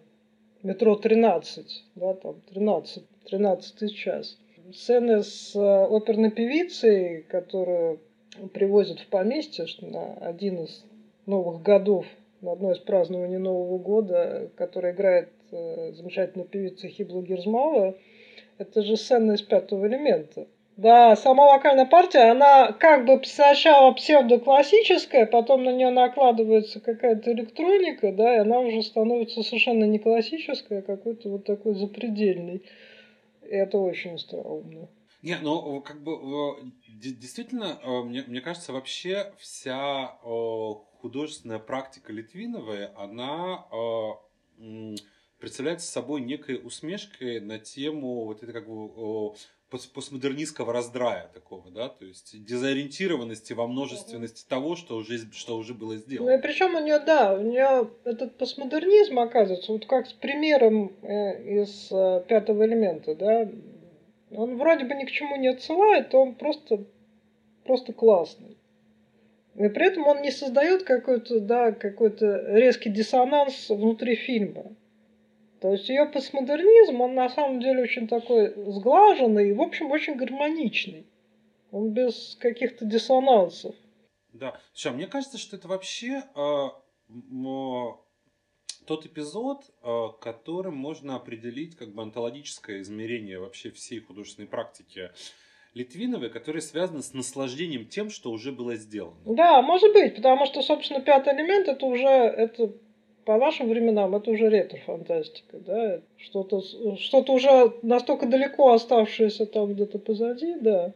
метро 0.62 0.96
13, 0.96 1.84
да, 1.96 2.14
там 2.14 2.40
13, 2.50 3.04
13 3.26 3.94
час. 3.94 4.38
Сцены 4.72 5.22
с 5.22 5.54
э, 5.56 5.84
оперной 5.86 6.30
певицей, 6.30 7.22
которую 7.22 8.00
привозят 8.52 9.00
в 9.00 9.06
поместье 9.08 9.66
на 9.80 10.14
один 10.14 10.64
из 10.64 10.84
новых 11.26 11.62
годов, 11.62 12.06
на 12.40 12.52
одно 12.52 12.72
из 12.72 12.78
празднований 12.78 13.38
Нового 13.38 13.78
года, 13.78 14.50
которая 14.56 14.92
играет 14.92 15.30
э, 15.50 15.92
замечательная 15.92 16.46
певица 16.46 16.88
Хибла 16.88 17.22
Герзмала, 17.22 17.96
это 18.58 18.82
же 18.82 18.96
сцена 18.96 19.32
из 19.32 19.42
пятого 19.42 19.86
элемента. 19.86 20.46
Да, 20.78 21.16
сама 21.16 21.54
вокальная 21.54 21.86
партия, 21.86 22.30
она 22.30 22.70
как 22.70 23.04
бы 23.04 23.20
сначала 23.24 23.90
псевдоклассическая, 23.94 25.26
потом 25.26 25.64
на 25.64 25.72
нее 25.72 25.90
накладывается 25.90 26.78
какая-то 26.78 27.32
электроника, 27.32 28.12
да, 28.12 28.36
и 28.36 28.38
она 28.38 28.60
уже 28.60 28.84
становится 28.84 29.42
совершенно 29.42 29.82
не 29.86 29.98
классическая, 29.98 30.78
а 30.78 30.82
какой-то 30.82 31.30
вот 31.30 31.44
такой 31.44 31.74
запредельный. 31.74 32.62
И 33.42 33.48
это 33.48 33.78
очень 33.78 34.14
остроумно. 34.14 34.88
Не, 35.22 35.38
ну, 35.42 35.80
как 35.80 36.00
бы, 36.04 36.70
действительно, 36.86 37.80
э, 37.82 38.02
мне, 38.04 38.22
мне 38.28 38.40
кажется, 38.40 38.72
вообще 38.72 39.32
вся 39.36 40.16
художественная 41.00 41.58
практика 41.58 42.12
Литвиновой, 42.12 42.86
она 42.94 43.64
представляет 45.40 45.80
собой 45.80 46.20
некой 46.20 46.60
усмешкой 46.64 47.40
на 47.40 47.58
тему 47.58 48.26
вот 48.26 48.44
это 48.44 48.52
как 48.52 48.68
бы 48.68 49.34
постмодернистского 49.70 50.72
раздрая 50.72 51.28
такого, 51.34 51.70
да, 51.70 51.88
то 51.88 52.04
есть 52.04 52.44
дезориентированности 52.44 53.52
во 53.52 53.66
множественности 53.66 54.46
того, 54.48 54.76
что 54.76 54.96
уже, 54.96 55.18
что 55.32 55.56
уже 55.56 55.74
было 55.74 55.96
сделано. 55.96 56.30
Ну 56.30 56.38
и 56.38 56.40
причем 56.40 56.74
у 56.74 56.80
нее, 56.80 56.98
да, 56.98 57.34
у 57.34 57.42
нее 57.42 57.90
этот 58.04 58.38
постмодернизм 58.38 59.18
оказывается, 59.18 59.72
вот 59.72 59.86
как 59.86 60.06
с 60.06 60.12
примером 60.12 60.92
э, 61.02 61.62
из 61.62 61.88
э, 61.92 62.24
пятого 62.26 62.64
элемента, 62.64 63.14
да, 63.14 63.48
он 64.30 64.56
вроде 64.56 64.84
бы 64.84 64.94
ни 64.94 65.04
к 65.04 65.10
чему 65.10 65.36
не 65.36 65.48
отсылает, 65.48 66.14
он 66.14 66.34
просто, 66.34 66.84
просто 67.64 67.92
классный. 67.92 68.56
И 69.54 69.68
при 69.68 69.86
этом 69.86 70.06
он 70.06 70.22
не 70.22 70.30
создает 70.30 70.84
какой-то, 70.84 71.40
да, 71.40 71.72
какой-то 71.72 72.56
резкий 72.56 72.90
диссонанс 72.90 73.68
внутри 73.68 74.14
фильма. 74.14 74.76
То 75.60 75.72
есть 75.72 75.88
ее 75.88 76.06
постмодернизм, 76.06 77.00
он 77.00 77.14
на 77.14 77.28
самом 77.28 77.60
деле 77.60 77.82
очень 77.82 78.06
такой 78.06 78.54
сглаженный 78.70 79.50
и, 79.50 79.52
в 79.52 79.60
общем, 79.60 79.90
очень 79.90 80.14
гармоничный. 80.14 81.06
Он 81.72 81.90
без 81.90 82.36
каких-то 82.40 82.84
диссонансов. 82.84 83.74
Да. 84.32 84.58
Все, 84.72 84.90
мне 84.90 85.06
кажется, 85.06 85.36
что 85.36 85.56
это 85.56 85.68
вообще 85.68 86.22
э, 86.34 86.68
тот 88.86 89.06
эпизод, 89.06 89.64
э, 89.82 90.06
которым 90.20 90.76
можно 90.76 91.16
определить 91.16 91.76
как 91.76 91.92
бы 91.92 92.02
онтологическое 92.02 92.80
измерение 92.82 93.40
вообще 93.40 93.70
всей 93.70 94.00
художественной 94.00 94.48
практики 94.48 95.10
Литвиновой, 95.74 96.30
который 96.30 96.62
связан 96.62 97.02
с 97.02 97.12
наслаждением 97.12 97.86
тем, 97.86 98.10
что 98.10 98.30
уже 98.30 98.52
было 98.52 98.76
сделано. 98.76 99.16
Да, 99.26 99.60
может 99.60 99.92
быть, 99.92 100.16
потому 100.16 100.46
что, 100.46 100.62
собственно, 100.62 101.00
пятый 101.00 101.34
элемент 101.34 101.68
это 101.68 101.84
уже 101.84 102.08
это 102.08 102.72
по 103.28 103.36
нашим 103.36 103.68
временам 103.68 104.14
это 104.14 104.30
уже 104.30 104.48
ретро-фантастика, 104.48 105.58
да, 105.58 106.00
что-то 106.16 106.62
что 106.96 107.20
уже 107.28 107.74
настолько 107.82 108.24
далеко 108.24 108.72
оставшееся 108.72 109.44
там 109.44 109.74
где-то 109.74 109.98
позади, 109.98 110.54
да. 110.58 110.94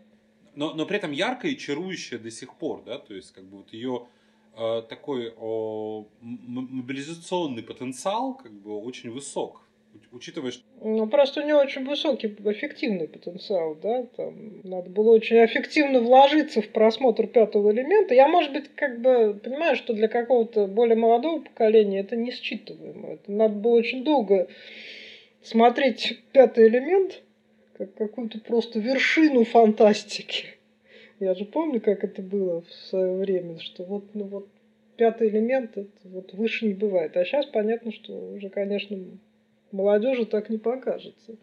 Но, 0.55 0.73
но 0.73 0.87
при 0.87 0.97
этом 0.97 1.13
яркая 1.13 1.53
и 1.53 1.59
чарующая 1.59 2.19
до 2.19 2.31
сих 2.31 2.55
пор, 2.55 2.85
да, 2.87 2.97
то 2.97 3.13
есть 3.13 3.33
как 3.33 3.45
бы 3.45 3.59
вот 3.59 3.75
ее 3.75 4.07
э, 4.57 4.81
такой 4.89 5.35
о, 5.39 6.07
мобилизационный 6.23 7.63
потенциал 7.63 8.33
как 8.33 8.53
бы 8.53 8.79
очень 8.79 9.11
высок 9.11 9.61
учитывая, 10.13 10.51
что... 10.51 10.63
Ну, 10.81 11.07
просто 11.07 11.43
у 11.43 11.47
него 11.47 11.61
очень 11.61 11.85
высокий 11.85 12.29
эффективный 12.29 13.09
потенциал, 13.09 13.75
да, 13.75 14.05
там 14.17 14.61
надо 14.63 14.91
было 14.91 15.11
очень 15.11 15.45
эффективно 15.45 16.01
вложиться 16.01 16.63
в 16.63 16.69
просмотр 16.69 17.27
пятого 17.27 17.73
элемента. 17.73 18.15
Я, 18.15 18.29
может 18.29 18.53
быть, 18.53 18.69
как 18.75 19.01
бы 19.01 19.39
понимаю, 19.43 19.77
что 19.77 19.95
для 19.95 20.09
какого-то 20.09 20.67
более 20.67 20.97
молодого 20.97 21.41
поколения 21.41 22.01
это 22.01 22.17
не 22.17 22.31
считываемо. 22.31 23.15
Это 23.15 23.33
надо 23.33 23.55
было 23.55 23.75
очень 23.75 24.05
долго 24.05 24.49
смотреть 25.43 26.21
пятый 26.33 26.69
элемент, 26.69 27.23
как 27.77 27.95
какую-то 27.95 28.41
просто 28.41 28.79
вершину 28.79 29.45
фантастики. 29.45 30.47
Я 31.21 31.35
же 31.35 31.45
помню, 31.45 31.81
как 31.81 32.05
это 32.05 32.21
было 32.21 32.63
в 32.63 32.73
свое 32.73 33.17
время, 33.17 33.59
что 33.61 33.85
вот, 33.85 34.15
ну 34.15 34.25
вот 34.25 34.49
пятый 34.97 35.29
элемент, 35.29 35.77
это 35.77 35.89
вот 36.05 36.33
выше 36.33 36.67
не 36.67 36.75
бывает. 36.75 37.17
А 37.17 37.25
сейчас 37.25 37.47
понятно, 37.47 37.93
что 37.93 38.13
уже, 38.13 38.49
конечно, 38.49 38.99
молодежи 39.73 40.27
так 40.27 40.51
не 40.51 40.59
покажется. 40.59 41.37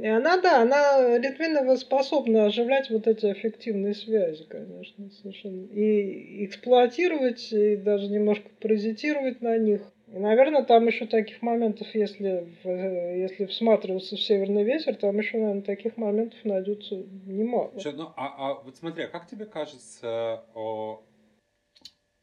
И 0.00 0.06
она, 0.06 0.40
да, 0.40 0.62
она, 0.62 1.18
Литвинова 1.18 1.74
способна 1.76 2.46
оживлять 2.46 2.88
вот 2.90 3.06
эти 3.06 3.26
аффективные 3.26 3.94
связи, 3.94 4.44
конечно, 4.44 5.10
совершенно. 5.10 5.66
И 5.66 6.44
эксплуатировать, 6.44 7.52
и 7.52 7.76
даже 7.76 8.08
немножко 8.08 8.48
паразитировать 8.60 9.40
на 9.40 9.58
них. 9.58 9.82
И, 10.06 10.18
наверное, 10.18 10.62
там 10.62 10.86
еще 10.86 11.06
таких 11.06 11.42
моментов, 11.42 11.88
если, 11.94 12.46
если 12.64 13.46
всматриваться 13.46 14.16
в 14.16 14.20
«Северный 14.20 14.64
ветер», 14.64 14.94
там 14.96 15.18
еще, 15.18 15.38
наверное, 15.38 15.62
таких 15.62 15.96
моментов 15.96 16.38
найдется 16.44 16.96
немало. 17.26 17.72
Что, 17.78 17.92
ну, 17.92 18.08
а, 18.16 18.50
а 18.50 18.54
вот 18.62 18.76
смотри, 18.76 19.04
а 19.04 19.08
как 19.08 19.28
тебе 19.28 19.46
кажется, 19.46 20.44
о, 20.54 21.02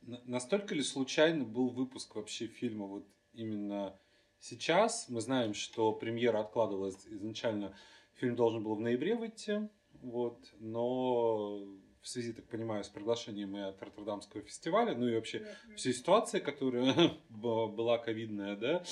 настолько 0.02 0.74
ли 0.76 0.82
случайно 0.82 1.44
был 1.44 1.70
выпуск 1.70 2.16
вообще 2.16 2.48
фильма 2.48 2.86
вот 2.86 3.06
именно 3.34 4.00
Сейчас 4.40 5.10
мы 5.10 5.22
знаем, 5.22 5.54
что 5.54 5.92
премьера 5.94 6.40
откладывалась 6.40 6.98
изначально. 7.08 7.76
Фильм 8.16 8.36
должен 8.36 8.64
был 8.64 8.76
в 8.76 8.80
ноябре 8.80 9.16
выйти, 9.16 9.70
вот, 10.02 10.40
но 10.60 11.60
в 12.02 12.08
связи, 12.08 12.34
так 12.34 12.46
понимаю, 12.48 12.84
с 12.84 12.90
приглашением 12.90 13.58
и 13.58 13.60
от 13.60 13.82
Роттердамского 13.82 14.42
фестиваля, 14.44 14.96
ну 14.96 15.08
и 15.08 15.16
вообще 15.16 15.46
всей 15.76 15.94
ситуации, 15.94 16.40
которая 16.40 17.14
была 17.30 17.98
ковидная, 17.98 18.56
да, 18.56 18.84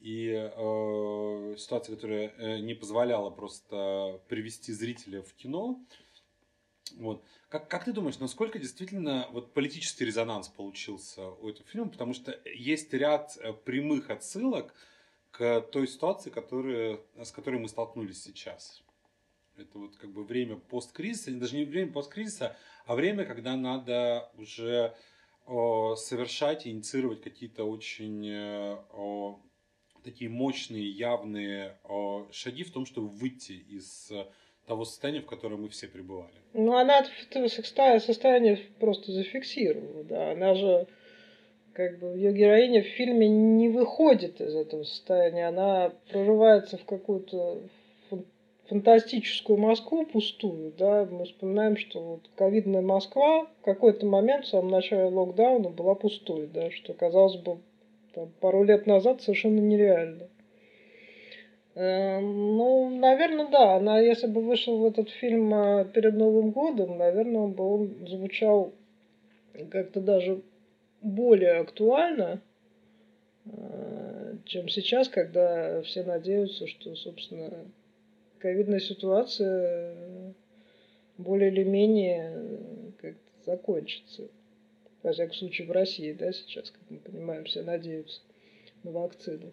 и 0.00 0.28
э, 0.28 1.54
ситуация, 1.56 1.94
которая 1.94 2.34
э, 2.36 2.58
не 2.58 2.74
позволяла 2.74 3.30
просто 3.30 4.20
привести 4.28 4.72
зрителя 4.72 5.22
в 5.22 5.32
кино. 5.34 5.80
Вот. 6.96 7.24
Как, 7.48 7.68
как 7.68 7.84
ты 7.84 7.92
думаешь, 7.92 8.18
насколько 8.18 8.58
действительно 8.58 9.28
вот 9.30 9.54
политический 9.54 10.04
резонанс 10.04 10.48
получился 10.48 11.28
у 11.28 11.48
этого 11.48 11.66
фильма? 11.68 11.88
Потому 11.88 12.12
что 12.12 12.38
есть 12.44 12.92
ряд 12.92 13.38
э, 13.38 13.52
прямых 13.52 14.10
отсылок 14.10 14.74
к 15.36 15.62
той 15.72 15.88
ситуации, 15.88 16.30
которая, 16.30 17.00
с 17.20 17.32
которой 17.32 17.60
мы 17.60 17.68
столкнулись 17.68 18.22
сейчас. 18.22 18.82
Это 19.56 19.78
вот 19.78 19.96
как 19.96 20.12
бы 20.12 20.24
время 20.24 20.56
посткризиса, 20.56 21.32
даже 21.32 21.56
не 21.56 21.64
время 21.64 21.92
посткризиса, 21.92 22.56
а 22.86 22.94
время, 22.94 23.24
когда 23.24 23.56
надо 23.56 24.30
уже 24.36 24.94
совершать 25.46 26.66
инициировать 26.66 27.20
какие-то 27.20 27.64
очень 27.64 28.32
о, 28.92 29.40
такие 30.02 30.30
мощные, 30.30 30.88
явные 30.88 31.78
шаги 32.30 32.64
в 32.64 32.72
том, 32.72 32.86
чтобы 32.86 33.08
выйти 33.08 33.52
из 33.52 34.12
того 34.66 34.84
состояния, 34.84 35.20
в 35.20 35.26
котором 35.26 35.62
мы 35.62 35.68
все 35.68 35.88
пребывали. 35.88 36.34
Ну, 36.52 36.76
она 36.76 37.00
это 37.00 37.10
состояние 38.00 38.56
просто 38.78 39.12
зафиксировала, 39.12 40.04
да. 40.04 40.30
Она 40.30 40.54
же 40.54 40.86
как 41.74 41.98
бы 41.98 42.16
ее 42.16 42.32
героиня 42.32 42.82
в 42.82 42.86
фильме 42.86 43.28
не 43.28 43.68
выходит 43.68 44.40
из 44.40 44.54
этого 44.54 44.84
состояния, 44.84 45.48
она 45.48 45.92
прорывается 46.10 46.78
в 46.78 46.84
какую-то 46.84 47.60
фантастическую 48.68 49.58
Москву 49.58 50.06
пустую, 50.06 50.72
да, 50.78 51.06
мы 51.10 51.24
вспоминаем, 51.24 51.76
что 51.76 52.00
вот 52.00 52.20
ковидная 52.34 52.80
Москва 52.80 53.46
в 53.60 53.64
какой-то 53.64 54.06
момент 54.06 54.46
в 54.46 54.48
самом 54.48 54.70
начале 54.70 55.04
локдауна 55.04 55.68
была 55.68 55.94
пустой, 55.94 56.48
да, 56.52 56.70
что, 56.70 56.94
казалось 56.94 57.36
бы, 57.36 57.58
там, 58.14 58.30
пару 58.40 58.62
лет 58.62 58.86
назад 58.86 59.20
совершенно 59.20 59.60
нереально. 59.60 60.28
Э, 61.74 62.20
ну, 62.20 62.88
наверное, 62.88 63.48
да. 63.48 63.74
Она, 63.74 63.98
если 63.98 64.28
бы 64.28 64.40
вышел 64.40 64.78
в 64.78 64.84
этот 64.86 65.10
фильм 65.10 65.52
э, 65.52 65.84
перед 65.92 66.14
Новым 66.14 66.52
годом, 66.52 66.96
наверное, 66.96 67.42
он 67.42 67.52
бы 67.52 67.74
он 67.74 68.06
звучал 68.06 68.72
как-то 69.70 70.00
даже 70.00 70.40
более 71.04 71.58
актуально, 71.58 72.40
э, 73.44 74.36
чем 74.46 74.68
сейчас, 74.68 75.08
когда 75.08 75.82
все 75.82 76.02
надеются, 76.02 76.66
что, 76.66 76.96
собственно, 76.96 77.66
ковидная 78.38 78.80
ситуация 78.80 80.34
более 81.18 81.50
или 81.52 81.62
менее 81.62 82.92
как 83.00 83.14
закончится. 83.44 84.28
Во 85.02 85.12
всяком 85.12 85.34
случае, 85.34 85.68
в 85.68 85.72
России, 85.72 86.12
да, 86.12 86.32
сейчас, 86.32 86.70
как 86.70 86.80
мы 86.88 86.96
понимаем, 86.98 87.44
все 87.44 87.62
надеются 87.62 88.22
на 88.82 88.90
вакцину. 88.90 89.52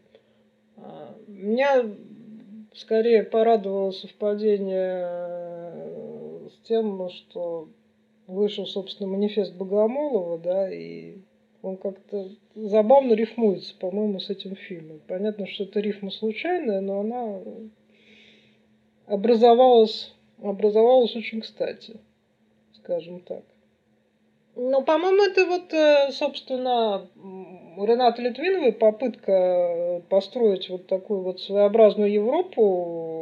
А, 0.78 1.14
меня 1.28 1.86
скорее 2.74 3.24
порадовало 3.24 3.91
совпадение 3.91 5.04
э, 5.04 6.49
с 6.54 6.68
тем, 6.68 7.10
что 7.10 7.68
вышел, 8.28 8.66
собственно, 8.66 9.10
манифест 9.10 9.54
Богомолова, 9.54 10.39
да, 10.39 10.74
и 10.74 11.18
он 11.62 11.78
как-то 11.78 12.30
забавно 12.55 13.14
рифмуется, 13.14 13.76
по-моему, 13.78 14.20
с 14.20 14.30
этим 14.30 14.55
фильмом. 14.55 15.01
Понятно, 15.07 15.47
что 15.47 15.64
это 15.66 15.80
рифма 15.80 16.12
случайная, 16.12 16.82
но 16.82 16.99
она 16.99 17.39
образовалась, 19.05 20.14
образовалась 20.41 21.16
очень 21.16 21.41
кстати, 21.41 21.99
скажем 22.74 23.20
так. 23.22 23.43
Ну, 24.55 24.84
по-моему, 24.84 25.24
это 25.24 25.45
вот, 25.45 25.74
э, 25.74 26.12
собственно, 26.12 27.07
у 27.78 27.86
Рената 27.86 28.22
Литвиновой 28.22 28.74
попытка 28.74 30.01
построить 30.09 30.70
вот 30.70 30.88
такую 30.88 31.22
вот 31.22 31.39
своеобразную 31.39 32.12
Европу, 32.12 33.20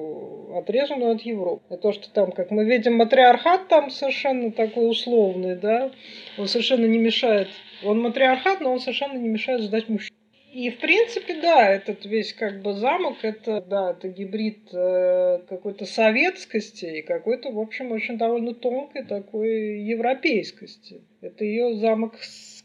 отрезанную 0.58 1.16
от 1.16 1.22
Европы. 1.22 1.76
И 1.76 1.78
то, 1.78 1.92
что 1.92 2.10
там, 2.12 2.32
как 2.32 2.52
мы 2.52 2.66
видим, 2.66 2.96
матриархат 2.96 3.68
там 3.68 3.90
совершенно 3.90 4.52
такой 4.52 4.90
условный, 4.90 5.56
да, 5.56 5.92
он 6.38 6.48
совершенно 6.48 6.86
не 6.86 6.98
мешает. 6.98 7.48
Он 7.84 8.02
матриархат, 8.02 8.62
но 8.62 8.72
он 8.72 8.80
совершенно 8.80 9.18
не 9.18 9.30
мешает 9.30 9.62
сдать 9.62 9.90
мужчин. 9.90 10.14
И, 10.52 10.72
в 10.72 10.80
принципе, 10.80 11.40
да, 11.40 11.70
этот 11.70 12.06
весь 12.06 12.34
как 12.34 12.64
бы 12.64 12.74
замок, 12.74 13.18
это, 13.22 13.62
да, 13.62 13.92
это 13.92 14.08
гибрид 14.08 14.74
э, 14.74 15.44
какой-то 15.48 15.86
советскости 15.86 16.86
и 16.86 17.02
какой-то, 17.04 17.52
в 17.52 17.60
общем, 17.60 17.92
очень 17.92 18.18
довольно 18.18 18.56
тонкой 18.56 19.06
такой 19.06 19.82
европейскости. 19.82 21.04
Это 21.22 21.46
ее 21.46 21.76
замок, 21.76 22.16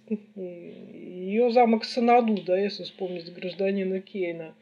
ее 0.08 1.50
замок 1.50 1.84
Санаду, 1.84 2.42
да, 2.42 2.58
если 2.58 2.84
вспомнить 2.84 3.32
гражданина 3.34 4.00
Кейна 4.00 4.54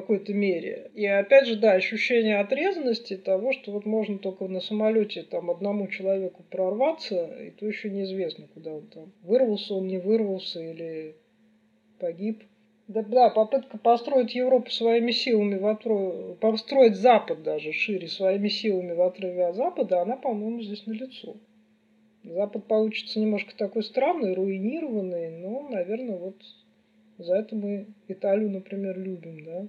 какой-то 0.00 0.32
мере. 0.32 0.90
И 0.94 1.06
опять 1.06 1.46
же, 1.46 1.56
да, 1.56 1.72
ощущение 1.72 2.38
отрезанности 2.38 3.16
того, 3.16 3.52
что 3.52 3.72
вот 3.72 3.86
можно 3.86 4.18
только 4.18 4.46
на 4.48 4.60
самолете 4.60 5.22
там 5.22 5.50
одному 5.50 5.88
человеку 5.88 6.44
прорваться, 6.50 7.26
и 7.42 7.50
то 7.50 7.66
еще 7.66 7.90
неизвестно, 7.90 8.46
куда 8.52 8.72
он 8.74 8.86
там. 8.86 9.12
Вырвался 9.22 9.74
он, 9.74 9.86
не 9.86 9.98
вырвался 9.98 10.60
или 10.60 11.14
погиб. 11.98 12.42
Да, 12.88 13.02
да, 13.02 13.30
попытка 13.30 13.78
построить 13.78 14.34
Европу 14.34 14.70
своими 14.70 15.10
силами 15.10 15.56
в 15.56 15.66
отрыве, 15.66 16.34
построить 16.36 16.94
Запад 16.96 17.42
даже 17.42 17.72
шире 17.72 18.06
своими 18.06 18.48
силами 18.48 18.92
в 18.92 19.02
отрыве 19.02 19.46
от 19.46 19.56
Запада, 19.56 20.02
она, 20.02 20.16
по-моему, 20.16 20.62
здесь 20.62 20.86
налицо. 20.86 21.34
Запад 22.22 22.64
получится 22.66 23.18
немножко 23.18 23.56
такой 23.56 23.82
странный, 23.82 24.34
руинированный, 24.34 25.30
но, 25.30 25.68
наверное, 25.68 26.16
вот 26.16 26.36
за 27.18 27.36
это 27.36 27.56
мы 27.56 27.86
Италию, 28.08 28.50
например, 28.50 28.98
любим, 28.98 29.44
да. 29.44 29.66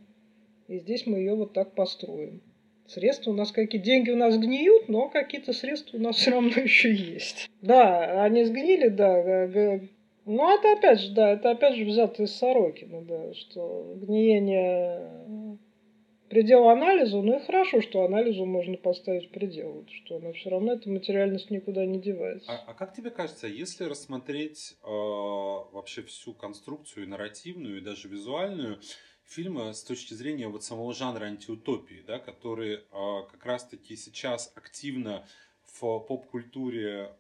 И 0.68 0.80
здесь 0.80 1.06
мы 1.06 1.20
ее 1.20 1.36
вот 1.36 1.54
так 1.54 1.74
построим. 1.76 2.42
Средства 2.88 3.32
у 3.32 3.34
нас 3.34 3.52
какие 3.52 3.82
деньги 3.82 4.12
у 4.12 4.16
нас 4.16 4.38
гниют, 4.38 4.88
но 4.88 5.10
какие-то 5.10 5.54
средства 5.54 5.98
у 5.98 6.02
нас 6.02 6.18
все 6.18 6.32
равно 6.32 6.50
еще 6.56 6.94
есть. 6.94 7.50
Да, 7.62 8.24
они 8.24 8.44
сгнили, 8.44 8.88
да. 8.88 9.50
Ну, 10.26 10.54
это 10.54 10.74
опять 10.74 11.00
же, 11.00 11.14
да, 11.14 11.32
это 11.32 11.52
опять 11.52 11.76
же 11.76 11.86
взято 11.86 12.24
из 12.24 12.36
Сорокина, 12.36 13.02
да, 13.02 13.34
что 13.34 13.94
гниение 13.96 15.58
предел 16.30 16.68
анализу, 16.68 17.22
ну 17.22 17.38
и 17.38 17.46
хорошо, 17.46 17.82
что 17.82 18.04
анализу 18.04 18.46
можно 18.46 18.76
поставить 18.76 19.32
предел, 19.32 19.86
что 19.90 20.18
она 20.18 20.34
все 20.34 20.50
равно, 20.50 20.74
эта 20.74 20.90
материальность 20.90 21.50
никуда 21.50 21.86
не 21.86 22.00
девается. 22.00 22.52
А, 22.52 22.64
а 22.68 22.74
как 22.74 22.94
тебе 22.94 23.10
кажется, 23.10 23.48
если 23.48 23.86
рассмотреть 23.86 24.76
э, 24.84 24.88
вообще 24.88 26.02
всю 26.04 26.34
конструкцию 26.34 27.08
нарративную 27.08 27.78
и 27.78 27.82
даже 27.82 28.10
визуальную 28.10 28.80
фильма 29.28 29.74
с 29.74 29.84
точки 29.84 30.14
зрения 30.14 30.48
вот 30.48 30.64
самого 30.64 30.94
жанра 30.94 31.26
антиутопии, 31.26 32.04
да, 32.08 32.20
который 32.20 32.76
э, 32.76 32.82
как 32.92 33.46
раз-таки 33.46 33.96
сейчас 33.96 34.52
активно 34.56 35.28
в 35.66 36.00
поп-культуре 36.00 37.14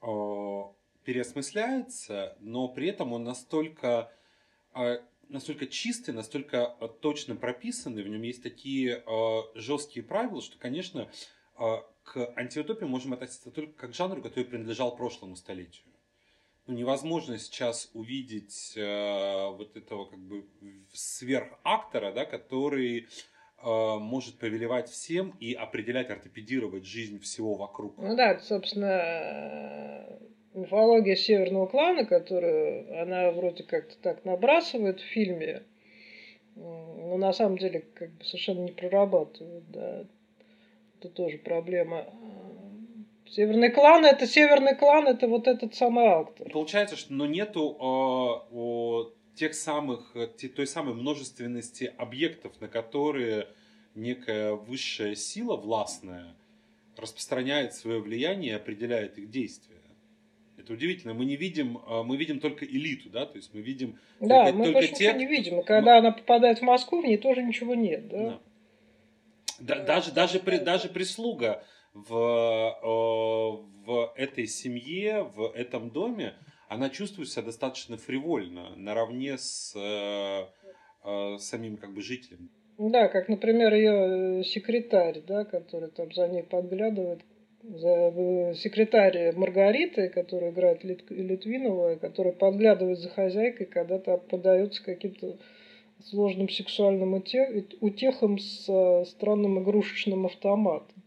э, 0.00 0.62
переосмысляется, 1.04 2.36
но 2.40 2.68
при 2.68 2.88
этом 2.88 3.12
он 3.12 3.24
настолько 3.24 4.10
э, 4.74 4.98
настолько 5.28 5.66
чистый, 5.66 6.12
настолько 6.12 6.74
точно 7.00 7.36
прописанный, 7.36 8.02
в 8.02 8.08
нем 8.08 8.22
есть 8.22 8.42
такие 8.42 9.04
э, 9.06 9.40
жесткие 9.54 10.04
правила, 10.04 10.40
что, 10.40 10.58
конечно, 10.58 11.10
э, 11.58 11.76
к 12.04 12.32
антиутопии 12.36 12.86
можем 12.86 13.12
относиться 13.12 13.50
только 13.50 13.72
как 13.72 13.90
к 13.90 13.94
жанру, 13.94 14.22
который 14.22 14.44
принадлежал 14.44 14.96
прошлому 14.96 15.36
столетию. 15.36 15.84
Ну, 16.68 16.74
невозможно 16.74 17.38
сейчас 17.38 17.90
увидеть 17.94 18.74
э, 18.76 19.50
вот 19.56 19.74
этого 19.74 20.04
как 20.04 20.18
бы 20.18 20.44
сверхактора, 20.92 22.12
да, 22.12 22.26
который 22.26 23.06
э, 23.64 23.96
может 23.98 24.38
повелевать 24.38 24.90
всем 24.90 25.34
и 25.40 25.54
определять, 25.54 26.10
ортопедировать 26.10 26.84
жизнь 26.84 27.20
всего 27.20 27.54
вокруг. 27.54 27.96
Ну 27.96 28.14
да, 28.14 28.38
собственно, 28.40 30.18
мифология 30.52 31.16
северного 31.16 31.68
клана, 31.68 32.04
которую 32.04 33.00
она 33.00 33.30
вроде 33.30 33.62
как-то 33.64 33.96
так 34.02 34.26
набрасывает 34.26 35.00
в 35.00 35.04
фильме, 35.04 35.62
но 36.54 37.16
на 37.16 37.32
самом 37.32 37.56
деле 37.56 37.86
как 37.94 38.10
бы 38.10 38.24
совершенно 38.24 38.64
не 38.64 38.72
прорабатывает, 38.72 39.70
да. 39.70 40.04
Это 41.00 41.08
тоже 41.08 41.38
проблема. 41.38 42.04
Северный 43.30 43.70
клан 43.70 44.04
это 44.04 44.26
северный 44.26 44.74
клан, 44.74 45.06
это 45.06 45.28
вот 45.28 45.46
этот 45.46 45.74
самый 45.74 46.06
актор. 46.06 46.50
Получается, 46.50 46.96
что 46.96 47.12
но 47.12 47.26
нету 47.26 47.76
э, 47.78 48.54
о, 48.54 49.12
тех 49.34 49.54
самых, 49.54 50.16
те, 50.36 50.48
той 50.48 50.66
самой 50.66 50.94
множественности 50.94 51.92
объектов, 51.96 52.60
на 52.60 52.68
которые 52.68 53.48
некая 53.94 54.52
высшая 54.52 55.14
сила 55.14 55.56
властная 55.56 56.34
распространяет 56.96 57.74
свое 57.74 58.00
влияние 58.00 58.52
и 58.52 58.54
определяет 58.54 59.18
их 59.18 59.30
действия. 59.30 59.76
Это 60.56 60.72
удивительно. 60.72 61.14
Мы 61.14 61.24
не 61.24 61.36
видим, 61.36 61.80
а, 61.86 62.02
мы 62.02 62.16
видим 62.16 62.40
только 62.40 62.64
элиту, 62.64 63.10
да, 63.10 63.26
то 63.26 63.36
есть 63.36 63.54
мы 63.54 63.60
видим 63.60 63.98
да, 64.20 64.46
только, 64.46 64.58
мы 64.58 64.72
только 64.72 64.94
тех... 64.94 65.16
не 65.16 65.26
видим. 65.26 65.60
И 65.60 65.64
когда 65.64 65.92
мы... 65.92 65.98
она 65.98 66.10
попадает 66.10 66.58
в 66.58 66.62
Москву, 66.62 67.00
в 67.00 67.04
ней 67.04 67.16
тоже 67.16 67.42
ничего 67.42 67.74
нет, 67.74 68.08
да. 68.08 68.40
да. 69.60 69.74
да 69.76 69.84
даже, 69.84 70.12
даже, 70.12 70.40
при, 70.40 70.58
даже 70.58 70.88
прислуга 70.88 71.64
в, 72.08 73.60
в 73.86 74.12
этой 74.16 74.46
семье, 74.46 75.22
в 75.22 75.52
этом 75.54 75.90
доме, 75.90 76.34
она 76.68 76.90
чувствует 76.90 77.28
себя 77.28 77.44
достаточно 77.44 77.96
фривольно, 77.96 78.74
наравне 78.76 79.38
с 79.38 79.74
э, 79.74 80.46
э, 81.04 81.38
самим 81.38 81.76
как 81.76 81.94
бы 81.94 82.02
жителем. 82.02 82.50
Да, 82.78 83.08
как, 83.08 83.28
например, 83.28 83.74
ее 83.74 84.44
секретарь, 84.44 85.20
да, 85.26 85.44
который 85.44 85.90
там 85.90 86.12
за 86.12 86.28
ней 86.28 86.44
подглядывает, 86.44 87.22
за 87.62 88.54
секретарь 88.54 89.34
Маргариты, 89.34 90.08
которая 90.10 90.52
играет 90.52 90.84
Литвинова, 90.84 91.96
которая 91.96 92.32
подглядывает 92.32 92.98
за 92.98 93.08
хозяйкой, 93.08 93.66
когда-то 93.66 94.18
подается 94.18 94.84
каким-то 94.84 95.38
сложным 96.04 96.48
сексуальным 96.48 97.14
утехам 97.14 98.38
с 98.38 99.04
странным 99.06 99.62
игрушечным 99.62 100.26
автоматом. 100.26 100.97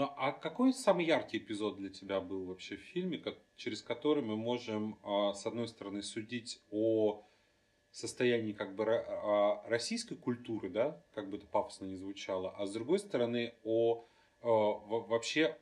Ну, 0.00 0.10
а 0.16 0.32
какой 0.32 0.72
самый 0.72 1.04
яркий 1.04 1.38
эпизод 1.38 1.76
для 1.76 1.90
тебя 1.90 2.20
был 2.20 2.46
вообще 2.46 2.76
в 2.76 2.80
фильме, 2.80 3.22
через 3.56 3.82
который 3.82 4.22
мы 4.22 4.36
можем, 4.36 4.98
а, 5.02 5.34
с 5.34 5.46
одной 5.46 5.68
стороны, 5.68 6.02
судить 6.02 6.60
о 6.70 7.24
состоянии 7.90 8.52
как 8.52 8.74
бы 8.74 8.84
а, 8.86 9.62
российской 9.68 10.16
культуры, 10.16 10.70
да, 10.70 11.04
как 11.12 11.28
бы 11.28 11.36
это 11.36 11.46
пафосно 11.46 11.84
не 11.86 11.96
звучало, 11.96 12.50
а 12.56 12.66
с 12.66 12.72
другой 12.72 12.98
стороны 12.98 13.54
о 13.62 14.06
Э, 14.42 14.46
вообще 14.46 15.56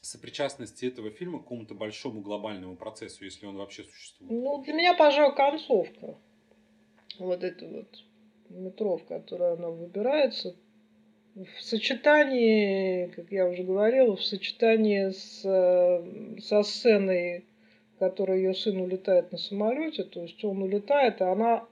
сопричастности 0.00 0.86
этого 0.86 1.10
фильма 1.10 1.38
к 1.38 1.42
какому-то 1.42 1.74
большому 1.74 2.22
глобальному 2.22 2.76
процессу, 2.76 3.24
если 3.24 3.46
он 3.46 3.56
вообще 3.56 3.84
существует? 3.84 4.30
Ну, 4.30 4.62
для 4.62 4.72
меня, 4.72 4.94
пожалуй, 4.94 5.34
концовка. 5.34 6.18
Вот 7.18 7.44
эта 7.44 7.66
вот 7.66 7.88
метро, 8.48 8.96
в 8.96 9.04
которой 9.04 9.54
она 9.54 9.68
выбирается, 9.68 10.56
в 11.34 11.60
сочетании, 11.60 13.06
как 13.06 13.30
я 13.32 13.48
уже 13.48 13.64
говорила, 13.64 14.16
в 14.16 14.24
сочетании 14.24 15.10
с, 15.10 15.42
со 16.46 16.62
сценой, 16.62 17.44
в 17.96 17.98
которой 17.98 18.38
ее 18.38 18.54
сын 18.54 18.80
улетает 18.80 19.32
на 19.32 19.38
самолете, 19.38 20.04
то 20.04 20.22
есть 20.22 20.42
он 20.44 20.62
улетает, 20.62 21.20
а 21.20 21.32
она 21.32 21.66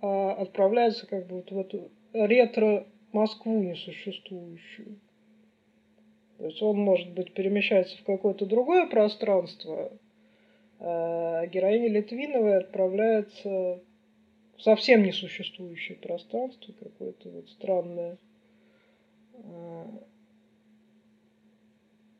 а, 0.00 0.32
отправляется 0.32 1.06
как 1.06 1.26
бы 1.26 1.36
вот 1.36 1.50
в 1.50 1.58
эту 1.58 1.90
ретро 2.12 2.86
Москву 3.12 3.62
несуществующую. 3.62 5.00
То 6.38 6.46
есть 6.46 6.62
он, 6.62 6.78
может 6.78 7.10
быть, 7.12 7.32
перемещается 7.32 7.96
в 7.98 8.04
какое-то 8.04 8.46
другое 8.46 8.86
пространство, 8.86 9.92
а 10.78 11.46
героиня 11.46 11.88
Литвиновой 11.88 12.58
отправляется 12.58 13.80
в 14.56 14.62
совсем 14.62 15.02
несуществующее 15.02 15.96
пространство, 15.98 16.72
какое-то 16.72 17.30
вот 17.30 17.48
странное. 17.50 18.18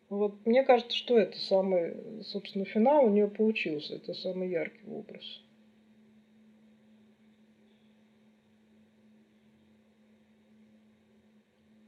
Вот 0.08 0.46
мне 0.46 0.62
кажется, 0.62 0.96
что 0.96 1.18
это 1.18 1.36
самый, 1.36 2.22
собственно, 2.22 2.64
финал 2.64 3.06
у 3.06 3.10
нее 3.10 3.28
получился. 3.28 3.96
Это 3.96 4.14
самый 4.14 4.48
яркий 4.48 4.86
образ. 4.88 5.24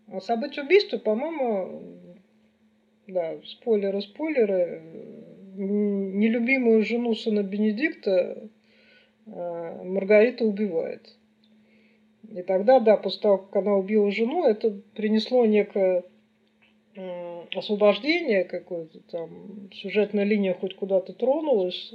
А 0.09 0.21
событие 0.21 0.65
убийства, 0.65 0.99
по-моему, 0.99 1.83
да, 3.07 3.41
спойлеры, 3.45 4.01
спойлеры. 4.03 4.83
Нелюбимую 5.61 6.85
жену 6.85 7.15
сына 7.15 7.43
Бенедикта 7.43 8.49
а, 9.27 9.83
Маргарита 9.83 10.45
убивает. 10.45 11.17
И 12.35 12.43
тогда, 12.43 12.79
да, 12.81 12.97
после 12.97 13.23
того, 13.23 13.39
как 13.39 13.63
она 13.63 13.75
убила 13.75 14.11
жену, 14.11 14.45
это 14.45 14.71
принесло 14.95 15.47
некое 15.47 16.05
освобождение 17.55 18.45
какое-то 18.45 19.01
там, 19.11 19.71
сюжетная 19.73 20.25
линия 20.25 20.55
хоть 20.55 20.75
куда-то 20.75 21.13
тронулась. 21.13 21.95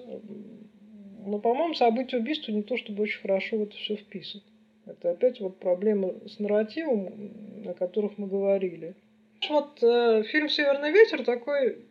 Но, 1.25 1.39
по-моему, 1.39 1.73
события 1.73 2.17
убийства 2.17 2.51
не 2.51 2.63
то 2.63 2.77
чтобы 2.77 3.03
очень 3.03 3.21
хорошо 3.21 3.57
в 3.57 3.63
это 3.63 3.75
все 3.75 3.95
вписано. 3.95 4.43
Это 4.86 5.11
опять 5.11 5.39
вот 5.39 5.59
проблема 5.59 6.13
с 6.27 6.39
нарративом, 6.39 7.31
о 7.65 7.73
которых 7.73 8.17
мы 8.17 8.27
говорили. 8.27 8.95
Вот 9.49 9.81
э, 9.81 10.23
фильм 10.23 10.49
«Северный 10.49 10.91
ветер» 10.91 11.23
такой, 11.23 11.86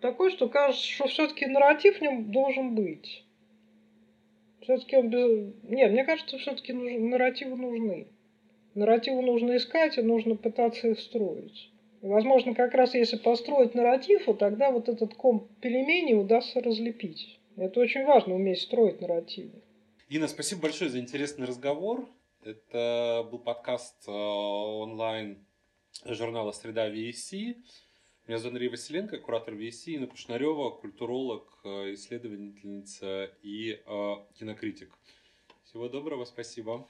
такой, 0.00 0.30
что 0.30 0.48
кажется, 0.48 0.86
что 0.86 1.06
все-таки 1.08 1.46
нарратив 1.46 1.98
в 1.98 2.00
нем 2.02 2.30
должен 2.30 2.74
быть. 2.74 3.24
Все-таки 4.62 4.96
он 4.96 5.08
без... 5.08 5.54
Нет, 5.64 5.92
мне 5.92 6.04
кажется, 6.04 6.38
все-таки 6.38 6.72
нуж... 6.72 6.92
нарративы 6.98 7.56
нужны. 7.56 8.08
Нарративы 8.74 9.22
нужно 9.22 9.56
искать, 9.56 9.98
и 9.98 10.02
нужно 10.02 10.36
пытаться 10.36 10.88
их 10.88 11.00
строить. 11.00 11.70
И, 12.02 12.06
возможно, 12.06 12.54
как 12.54 12.74
раз 12.74 12.94
если 12.94 13.16
построить 13.16 13.74
нарратив, 13.74 14.26
вот 14.26 14.38
тогда 14.38 14.70
вот 14.70 14.88
этот 14.88 15.14
ком 15.14 15.48
пельменей 15.60 16.18
удастся 16.18 16.60
разлепить. 16.60 17.38
Это 17.56 17.80
очень 17.80 18.04
важно, 18.04 18.34
уметь 18.34 18.60
строить 18.60 19.00
нарративы. 19.00 19.62
Инна, 20.08 20.28
спасибо 20.28 20.62
большое 20.62 20.90
за 20.90 20.98
интересный 20.98 21.46
разговор. 21.46 22.08
Это 22.42 23.26
был 23.30 23.38
подкаст 23.38 24.08
э, 24.08 24.10
онлайн 24.10 25.44
журнала 26.06 26.52
«Среда 26.52 26.88
VSC». 26.88 27.56
Меня 28.30 28.38
зовут 28.38 28.52
Андрей 28.52 28.68
Василенко, 28.68 29.18
куратор 29.18 29.54
VSC, 29.54 29.94
Инна 29.94 30.06
Кушнарева, 30.06 30.70
культуролог, 30.70 31.52
э, 31.64 31.94
исследовательница 31.94 33.24
и 33.42 33.82
э, 33.84 34.14
кинокритик. 34.38 34.96
Всего 35.64 35.88
доброго, 35.88 36.24
спасибо. 36.24 36.86